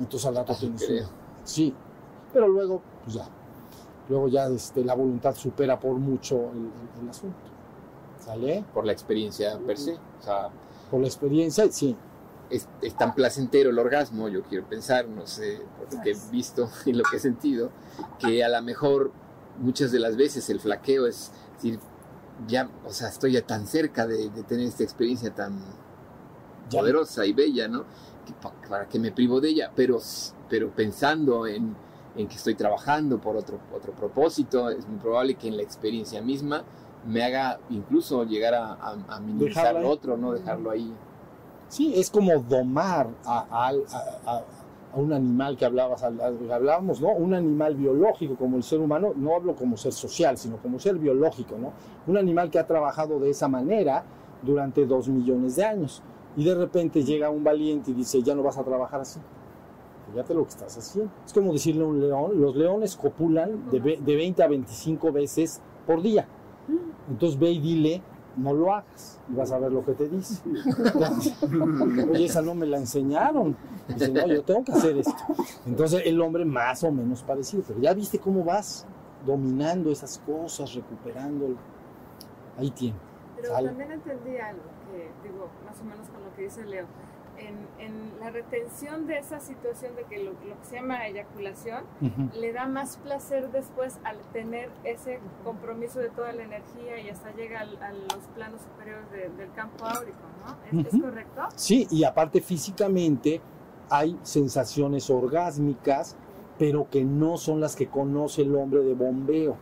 [0.00, 1.00] Entonces al rato tienes creo.
[1.08, 1.74] una- Sí,
[2.32, 3.26] pero luego, pues ya.
[4.08, 7.36] Luego ya este, la voluntad supera por mucho el, el- el asunto.
[8.24, 8.64] ¿Sale?
[8.74, 9.94] Por la experiencia per se.
[9.94, 10.48] O sea,
[10.90, 11.96] Por la experiencia, sí.
[12.50, 16.16] es, es tan placentero el orgasmo, yo quiero pensar, no sé, por lo que he
[16.30, 17.70] visto y lo que he sentido,
[18.18, 19.10] que a lo mejor
[19.58, 21.78] muchas de las veces el flaqueo es decir,
[22.46, 25.58] ya, o sea, estoy ya tan cerca de, de tener esta experiencia tan.
[26.76, 27.84] Poderosa y bella, ¿no?
[28.26, 28.34] Que
[28.68, 29.98] para que me privo de ella, pero,
[30.48, 31.74] pero pensando en,
[32.16, 36.20] en que estoy trabajando por otro, otro propósito, es muy probable que en la experiencia
[36.20, 36.62] misma
[37.06, 40.32] me haga incluso llegar a, a, a minimizar lo otro, ¿no?
[40.32, 40.92] Dejarlo ahí.
[41.68, 43.70] Sí, es como domar a,
[44.26, 44.42] a-
[44.94, 47.08] un animal que hablabas, hablábamos, ¿no?
[47.08, 50.96] Un animal biológico como el ser humano, no hablo como ser social, sino como ser
[50.96, 51.72] biológico, ¿no?
[52.06, 54.02] Un animal que ha trabajado de esa manera
[54.42, 56.02] durante dos millones de años.
[56.38, 59.18] Y de repente llega un valiente y dice, ya no vas a trabajar así.
[60.12, 61.10] Fíjate lo que estás haciendo.
[61.26, 65.60] Es como decirle a un león, los leones copulan de, de 20 a 25 veces
[65.84, 66.28] por día.
[67.10, 68.02] Entonces ve y dile,
[68.36, 69.18] no lo hagas.
[69.28, 70.40] Y vas a ver lo que te dice.
[72.12, 73.56] Oye, esa no me la enseñaron.
[73.88, 75.16] Dice, no, yo tengo que hacer esto.
[75.66, 77.64] Entonces el hombre más o menos parecido.
[77.66, 78.86] Pero ya viste cómo vas
[79.26, 81.56] dominando esas cosas, recuperándolo.
[82.56, 82.96] Ahí tiene.
[83.34, 83.68] Pero Sale.
[83.70, 86.86] también entendí algo que, digo, más o menos con lo que dice Leo.
[87.38, 91.84] En, en la retención de esa situación de que lo, lo que se llama eyaculación
[92.00, 92.30] Ujú.
[92.36, 97.30] le da más placer después al tener ese compromiso de toda la energía y hasta
[97.36, 100.18] llega al- a los planos superiores de- del campo áurico,
[100.72, 100.80] ¿no?
[100.80, 101.42] ¿Es, correcto?
[101.54, 103.40] Sí, y aparte físicamente
[103.88, 106.16] hay sensaciones orgásmicas,
[106.58, 109.56] pero que no son las que conoce el hombre de bombeo.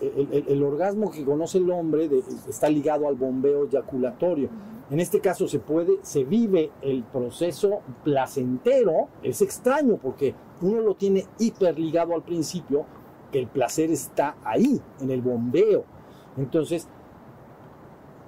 [0.00, 4.48] El, el- el orgasmo que conoce el hombre de- está ligado al bombeo eyaculatorio.
[4.90, 10.94] En este caso se puede, se vive el proceso placentero, es extraño porque uno lo
[10.94, 12.84] tiene hiper ligado al principio,
[13.32, 15.84] que el placer está ahí, en el bombeo.
[16.36, 16.88] Entonces,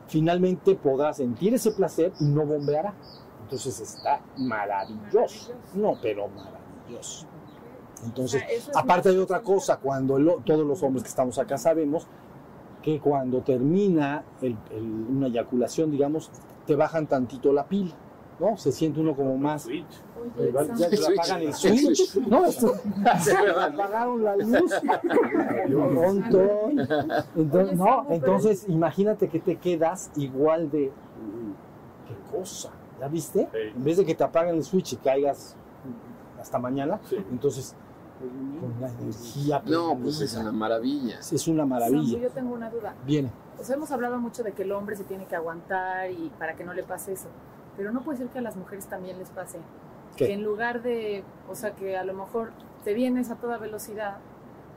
[0.09, 2.95] finalmente podrá sentir ese placer y no bombeará.
[3.43, 5.53] Entonces está maravilloso.
[5.75, 7.27] No, pero maravilloso.
[8.05, 11.09] Entonces, O sea, eso es aparte de otra cosa, cuando el- todos los hombres que
[11.09, 12.07] estamos acá sabemos
[12.83, 16.31] que cuando termina el- el- una eyaculación, digamos,
[16.67, 17.93] te bajan tantito la pila.
[18.39, 18.55] ¿no?
[18.59, 19.67] Se siente uno como más...
[19.67, 19.87] Oye,
[20.77, 22.45] Ya, le apagan el switch, ¿no?
[22.45, 22.75] Esto-
[23.63, 24.73] apagaron la luz.
[27.35, 30.93] Entonces, no, entonces imagínate que te quedas igual de
[32.07, 32.71] qué cosa,
[33.01, 33.49] ¿ya viste?
[33.55, 35.57] En vez de que te apaguen el switch y caigas
[36.39, 37.75] hasta mañana, entonces
[38.19, 41.19] con la energía No, pues es una maravilla.
[41.21, 42.19] es una maravilla.
[42.19, 42.95] yo tengo una duda.
[43.07, 43.31] Viene.
[43.61, 46.55] O sea, hemos hablado mucho de que el hombre se tiene que aguantar y para
[46.57, 47.29] que no le pase eso.
[47.77, 49.59] Pero no puede ser que a las mujeres también les pase.
[50.17, 50.27] ¿Qué?
[50.29, 52.53] Que en lugar de, o sea, que a lo mejor
[52.85, 54.19] te vienes a toda velocidad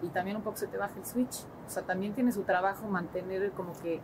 [0.02, 1.44] y también un poco se te baja el switch.
[1.68, 4.00] O sea, también tiene su trabajo mantener como que,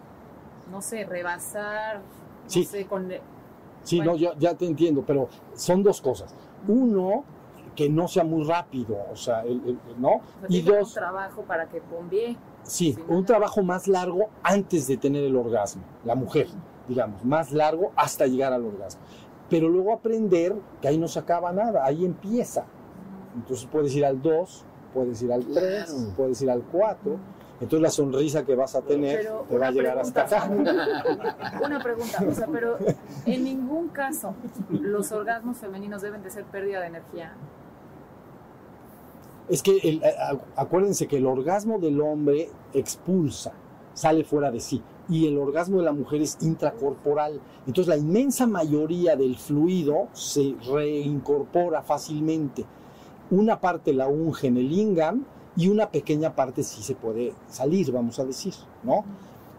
[0.72, 2.04] no sé, rebasar, no
[2.50, 2.64] Sí.
[2.64, 3.10] sé, con...
[3.84, 4.12] Sí, Bueno.
[4.14, 6.34] no, yo ya te entiendo, pero son dos cosas.
[6.68, 7.24] Uno,
[7.76, 10.10] que no sea muy rápido, o sea, el- el- ¿no?
[10.16, 12.38] o sea, Y tiene un dos, trabajo para que bombee.
[12.64, 13.26] Sí, un ¿no?
[13.26, 16.48] trabajo más largo antes de tener el orgasmo, la mujer,
[16.88, 19.02] digamos, más largo hasta llegar al orgasmo.
[19.50, 22.66] Pero luego aprender que ahí no se acaba nada, ahí empieza.
[23.36, 26.14] Entonces puedes ir al 2, puedes ir al 3, Claro.
[26.16, 27.18] puedes ir al 4.
[27.62, 31.60] Entonces la sonrisa que vas a tener Pero te va a llegar hasta pregunta, acá.
[31.66, 32.78] Una pregunta, o sea, pero
[33.26, 34.34] en ningún caso
[34.72, 37.34] los orgasmos femeninos deben de ser pérdida de energía.
[39.50, 40.02] Es que el-
[40.56, 43.54] acuérdense que el orgasmo del hombre expulsa,
[43.94, 44.82] sale fuera de sí.
[45.08, 47.40] Y el orgasmo de la mujer es intracorporal.
[47.68, 52.66] Entonces la inmensa mayoría del fluido se reincorpora fácilmente.
[53.30, 55.26] Una parte la unge en el lingam
[55.56, 59.06] y una pequeña parte sí se puede salir, vamos a decir, ¿no?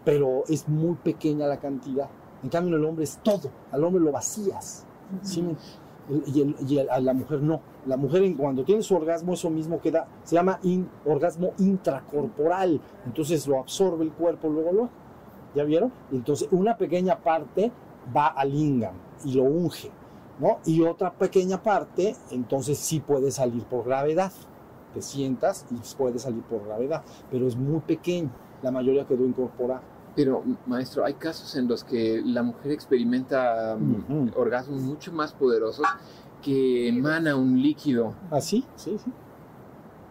[0.03, 2.09] Pero es muy pequeña la cantidad.
[2.43, 3.49] En cambio, el hombre es todo.
[3.71, 4.85] Al hombre lo vacías.
[5.23, 5.41] ¿sí
[6.33, 7.61] y, el- y el- a la mujer no.
[7.87, 12.79] La mujer en- cuando tiene su orgasmo, eso mismo queda, se llama in- orgasmo intracorporal.
[13.05, 14.89] Entonces lo absorbe el cuerpo luego, luego.
[15.55, 15.91] ¿Ya vieron?
[16.11, 17.71] Entonces una pequeña parte
[18.15, 18.93] va al lingam
[19.25, 19.89] y lo unge,
[20.39, 20.59] ¿no?
[20.65, 24.31] Y otra pequeña parte, entonces sí puede salir por gravedad.
[24.93, 28.29] Te sientas y puede salir por gravedad, pero es muy pequeño.
[28.61, 29.81] La mayoría quedó incorporada.
[30.15, 34.39] Pero, maestro, hay casos en los que la mujer experimenta mm, Ujú.
[34.41, 35.85] orgasmos mucho más poderosos
[36.47, 38.13] que emana un líquido.
[38.31, 38.63] ¿Ah, sí?
[38.77, 39.11] Sí, sí.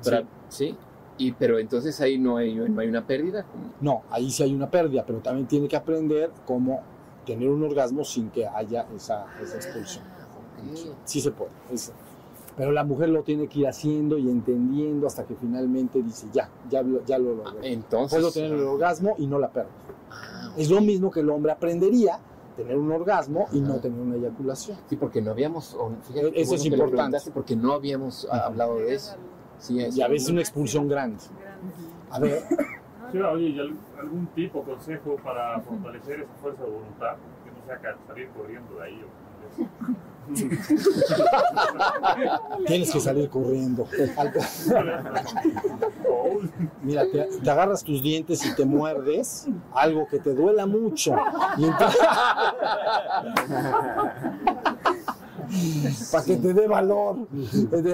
[0.04, 0.26] Para- Sí.
[0.48, 0.76] ¿sí?
[1.18, 3.46] Y, pero entonces ahí no hay, no hay una pérdida.
[3.80, 6.82] No, ahí sí hay una pérdida, pero también tiene que aprender cómo
[7.24, 10.04] tener un orgasmo sin que haya esa, esa expulsión.
[10.04, 10.94] Ok.
[11.04, 11.50] Sí se puede.
[11.72, 11.90] es-
[12.56, 16.48] pero la mujer lo tiene que ir haciendo y entendiendo hasta que finalmente dice, ya,
[16.70, 17.72] ya, lo- ya lo logré.
[17.72, 18.18] Entonces.
[18.18, 19.68] Puedo tener el orgasmo y no la perdo.
[20.10, 22.18] Ah, Es lo mismo que el hombre aprendería
[22.56, 24.78] tener un orgasmo y no tener una eyaculación.
[24.88, 25.76] Sí, porque no habíamos.
[26.08, 27.30] Fíjate qué Eso es bueno importante.
[27.32, 29.16] Porque no habíamos ah, hablado de eso.
[29.58, 29.96] Sí, es.
[29.96, 31.18] Y a veces una expulsión grande.
[32.10, 32.42] A ver,
[33.12, 37.14] Sí, oye, ¿y al- algún tipo consejo para fortalecer esa fuerza de voluntad?
[37.44, 39.00] Que no sea salir corriendo de ahí.
[39.02, 39.25] o-
[42.66, 43.86] tienes que salir corriendo.
[46.82, 51.14] Mira, te, te agarras tus dientes y te muerdes, algo que te duela mucho.
[51.58, 52.00] Y entonces,
[56.10, 57.28] para que te dé valor.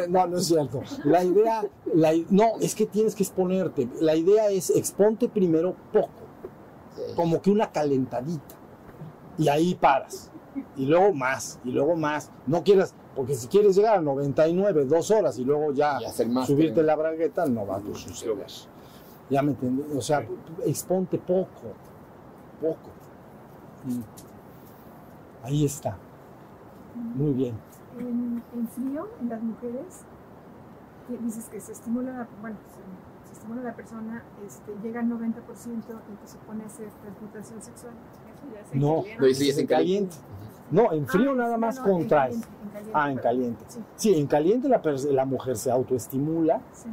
[0.08, 0.80] No, no es cierto.
[1.04, 1.62] La idea,
[1.94, 3.88] la no, es que tienes que exponerte.
[4.00, 6.08] La idea es exponte primero poco,
[7.14, 8.54] como que una calentadita.
[9.38, 10.31] Y ahí paras.
[10.76, 12.30] Y luego más, y luego más.
[12.46, 16.28] No quieras, porque si quieres llegar a 99, dos horas y luego ya Y hacer
[16.28, 16.56] máster.
[16.56, 18.46] subirte la bragueta, no va a suceder.
[19.30, 19.82] Ya me entendí.
[19.96, 20.26] O sea,
[20.66, 21.72] exponte poco,
[22.60, 22.90] poco.
[23.84, 24.00] Mm.
[25.44, 25.96] Ahí está.
[27.14, 27.54] Muy bien.
[27.98, 30.02] En, en frío, en las mujeres,
[31.08, 32.56] dices que se estimula, la- bueno,
[33.24, 35.30] se, se estimula la persona, este, llega al 90%
[36.12, 37.94] y que se pone a hacer transmutación sexual.
[38.72, 40.16] No, es en en caliente.
[40.70, 42.34] No, en frío Ah, nada más no, en contraes.
[42.36, 43.64] caliente, en caliente, Ah, en caliente.
[43.68, 44.80] Sí, Sí, en caliente la,
[45.10, 46.88] la mujer se autoestimula, sí.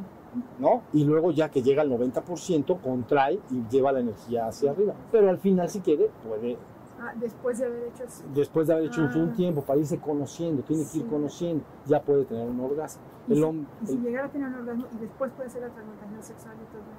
[0.60, 0.82] ¿no?
[0.93, 4.93] Y luego ya que llega al 90%, contrae y lleva la energía hacia arriba.
[5.12, 6.58] Pero al final, si quiere, puede,
[7.02, 8.24] Ah, después de haber hecho así.
[8.36, 9.14] después de haber hecho Ah.
[9.18, 13.02] un tiempo para irse conociendo, tiene que ir conociendo, ya puede tener un orgasmo.
[13.30, 13.43] Y El si-
[13.84, 16.56] Y si el- llegara a tener un orgasmo y después puede hacer la transmutación sexual
[16.62, 16.99] y todo eso.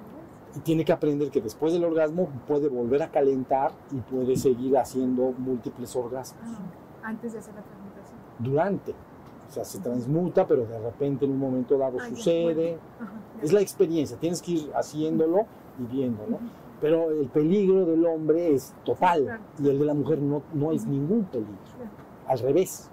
[0.55, 4.77] Y tiene que aprender que después del orgasmo puede volver a calentar y puede seguir
[4.77, 6.41] haciendo múltiples orgasmos.
[6.43, 8.17] Ah, antes de hacer la transmutación.
[8.39, 8.91] Durante.
[8.91, 12.77] O sea, se transmuta, pero de repente en un momento dado sucede.
[12.99, 13.11] Ajá.
[13.41, 15.45] Es la experiencia, tienes que ir haciéndolo
[15.79, 16.39] y viéndolo.
[16.79, 19.41] Pero el peligro del hombre es total Claro.
[19.59, 21.53] y el de la mujer no, no es ningún peligro.
[21.75, 21.91] Claro.
[22.27, 22.89] Al revés.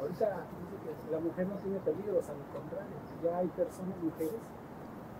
[0.00, 0.76] Ahorita dice
[1.06, 2.96] que la mujer no tiene peligros, al contrario.
[3.24, 4.34] Ya hay personas, mujeres,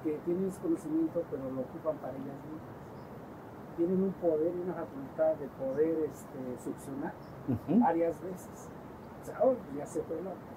[0.07, 2.63] que tienen ese conocimiento, pero lo ocupan para ellas mismas.
[3.77, 7.13] tienen un poder y una facultad de poder este, succionar
[7.67, 8.71] varias veces.
[9.21, 10.55] O sea, oh, ya se fue el hombre.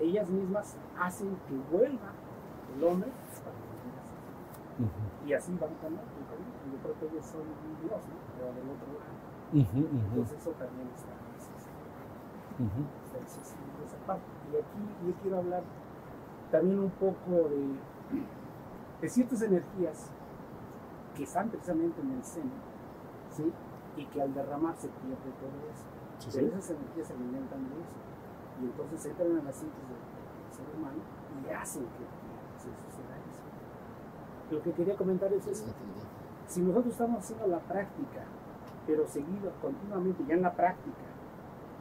[0.00, 2.12] Ellas mismas hacen que vuelva
[2.74, 3.10] el hombre
[3.44, 3.76] para que.
[4.82, 5.28] Ujú.
[5.28, 6.16] Y así van con otro.
[6.72, 8.16] Yo creo que ellos son un dios, ¿no?
[8.36, 9.16] Pero del otro lado.
[9.52, 11.58] Entonces eso también está, está
[13.84, 14.24] esa parte.
[14.52, 15.62] Y aquí yo quiero hablar
[16.50, 17.76] también un poco de,
[19.00, 20.10] de ciertas energías
[21.16, 22.50] que están precisamente en el seno,
[23.30, 23.52] ¿sí?
[23.96, 25.84] Y que al derramar se pierde todo eso.
[26.18, 27.96] Sí, Pero esas energías se alimentan de eso.
[28.60, 30.16] Y entonces entran en la psiquis del,
[30.52, 31.02] ser humano
[31.44, 33.44] y hacen que, que se suceda eso.
[34.50, 35.66] Lo que quería comentar es eso.
[36.46, 38.24] Si nosotros estamos haciendo la práctica,
[38.86, 40.96] pero seguido continuamente, ya en la práctica,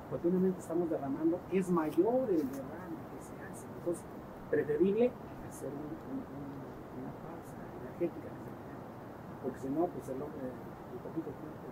[0.10, 3.68] continuamente estamos derramando, es mayor el derrame que se hace.
[3.78, 4.04] Entonces,
[4.50, 5.12] preferible
[5.66, 8.30] hacer un- un- un- una pausa energética,
[9.41, 11.66] porque si no, pues el hombre en poquito tiempo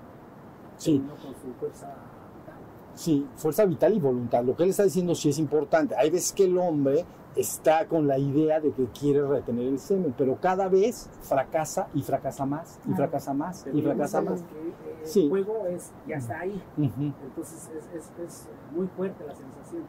[0.77, 0.99] Sí.
[1.21, 2.55] con su fuerza vital.
[2.95, 4.43] Sí, fuerza vital y voluntad.
[4.43, 5.95] Lo que él está diciendo sí es importante.
[5.95, 7.05] Hay veces que el hombre
[7.35, 12.01] está con la idea de que quiere retener el semen, pero cada vez fracasa y
[12.01, 12.95] fracasa más y Claro.
[12.97, 14.41] fracasa más y fracasa más.
[14.41, 15.27] que eh, el Sí.
[15.29, 16.61] juego es, ya está ahí.
[16.77, 19.83] Entonces es, es, es muy fuerte la sensación.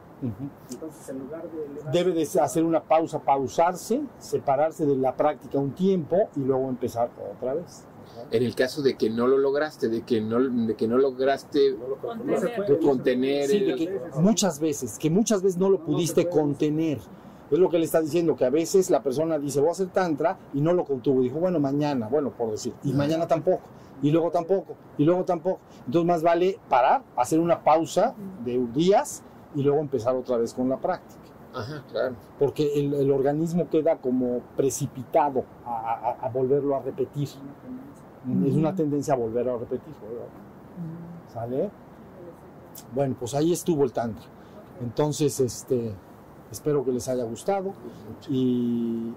[0.71, 5.57] Entonces en lugar de elevar- Debe de hacer una pausa, pausarse, separarse de la práctica
[5.59, 7.85] un tiempo y luego empezar otra vez.
[8.31, 11.73] En el caso de que no lo lograste, de que no, de que no lograste
[11.77, 12.79] No lo controla.
[12.81, 13.47] Contener.
[13.49, 16.99] Sí, el- de que muchas veces, que muchas veces no lo No, no pudiste contener.
[17.55, 19.87] Es lo que le está diciendo, que a veces la persona dice, voy a hacer
[19.87, 21.21] tantra, y no lo contuvo.
[21.21, 23.61] Dijo, bueno, mañana, bueno, por decir, y mañana tampoco,
[24.01, 25.59] y luego tampoco, y luego tampoco.
[25.85, 29.23] Entonces más vale parar, hacer una pausa de días
[29.55, 31.21] y luego empezar otra vez con la práctica.
[31.53, 32.15] Ajá, claro.
[32.37, 37.29] Porque el, el organismo queda como precipitado a, a- a volverlo a repetir.
[37.29, 39.93] Es una tendencia a volver a repetir.
[41.33, 41.69] ¿Sale?
[42.93, 44.25] Bueno, pues ahí estuvo el tantra.
[44.81, 45.93] Entonces, este,
[46.51, 47.73] espero que les haya gustado
[48.29, 49.11] y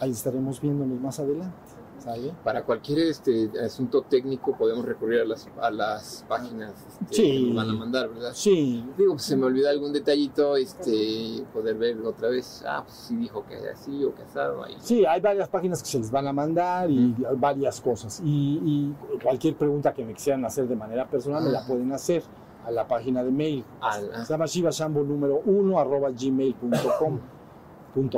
[0.00, 1.54] ahí estaremos viéndonos más adelante.
[1.96, 2.32] ¿Sale?
[2.42, 7.22] Para cualquier este asunto técnico podemos recurrir a las, a las páginas este, Sí.
[7.32, 8.32] que nos van a mandar, ¿verdad?
[8.34, 12.94] Sí, Digo, pues se me olvidó algún detallito, este, poder ver otra vez, ah, pues
[12.98, 14.76] sí dijo que así o que asado, ahí.
[14.80, 18.20] sí, hay varias páginas que se les van a mandar y varias cosas.
[18.22, 22.22] Y, y cualquier pregunta que me quisieran hacer de manera personal me la pueden hacer
[22.64, 23.64] a la página de mail.
[23.80, 27.18] Ah, Se llama shivashambo número 1 arroba gmail.com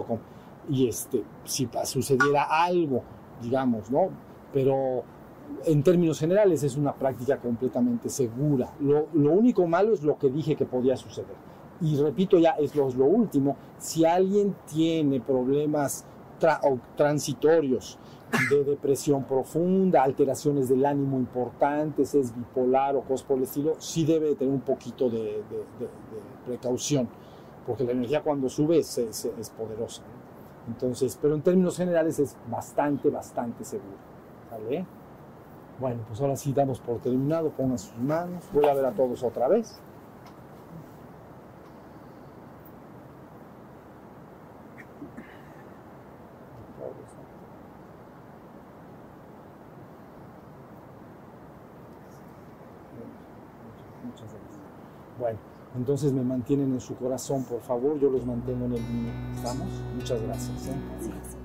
[0.07, 0.19] com.
[0.71, 3.03] y este si sucediera algo
[3.43, 4.09] digamos no
[4.53, 5.03] pero
[5.67, 10.31] en términos generales es una práctica completamente segura lo, lo único malo es lo que
[10.31, 11.37] dije que podía suceder
[11.83, 16.05] y repito ya es lo, es lo último si alguien tiene problemas
[16.41, 17.99] tra- o transitorios
[18.51, 23.39] de depresión profunda, alteraciones del ánimo importantes, es bipolar o cosas por
[23.79, 25.43] sí debe de tener un poquito de,
[26.45, 27.09] precaución,
[27.67, 30.03] porque la energía cuando sube es, poderosa.
[30.69, 33.97] Entonces, pero en términos generales es bastante, bastante seguro.
[34.51, 34.85] ¿Sale?
[35.79, 39.23] Bueno, pues ahora sí damos por terminado, pongan sus manos, voy a ver a todos
[39.23, 39.81] otra vez.
[54.07, 54.61] Muchas gracias.
[55.77, 57.99] Entonces me mantienen en su corazón, por favor.
[57.99, 59.13] Yo los mantengo en el mío.
[59.35, 59.69] ¿Estamos?
[59.95, 60.69] Muchas gracias.
[60.69, 61.37] ¿eh?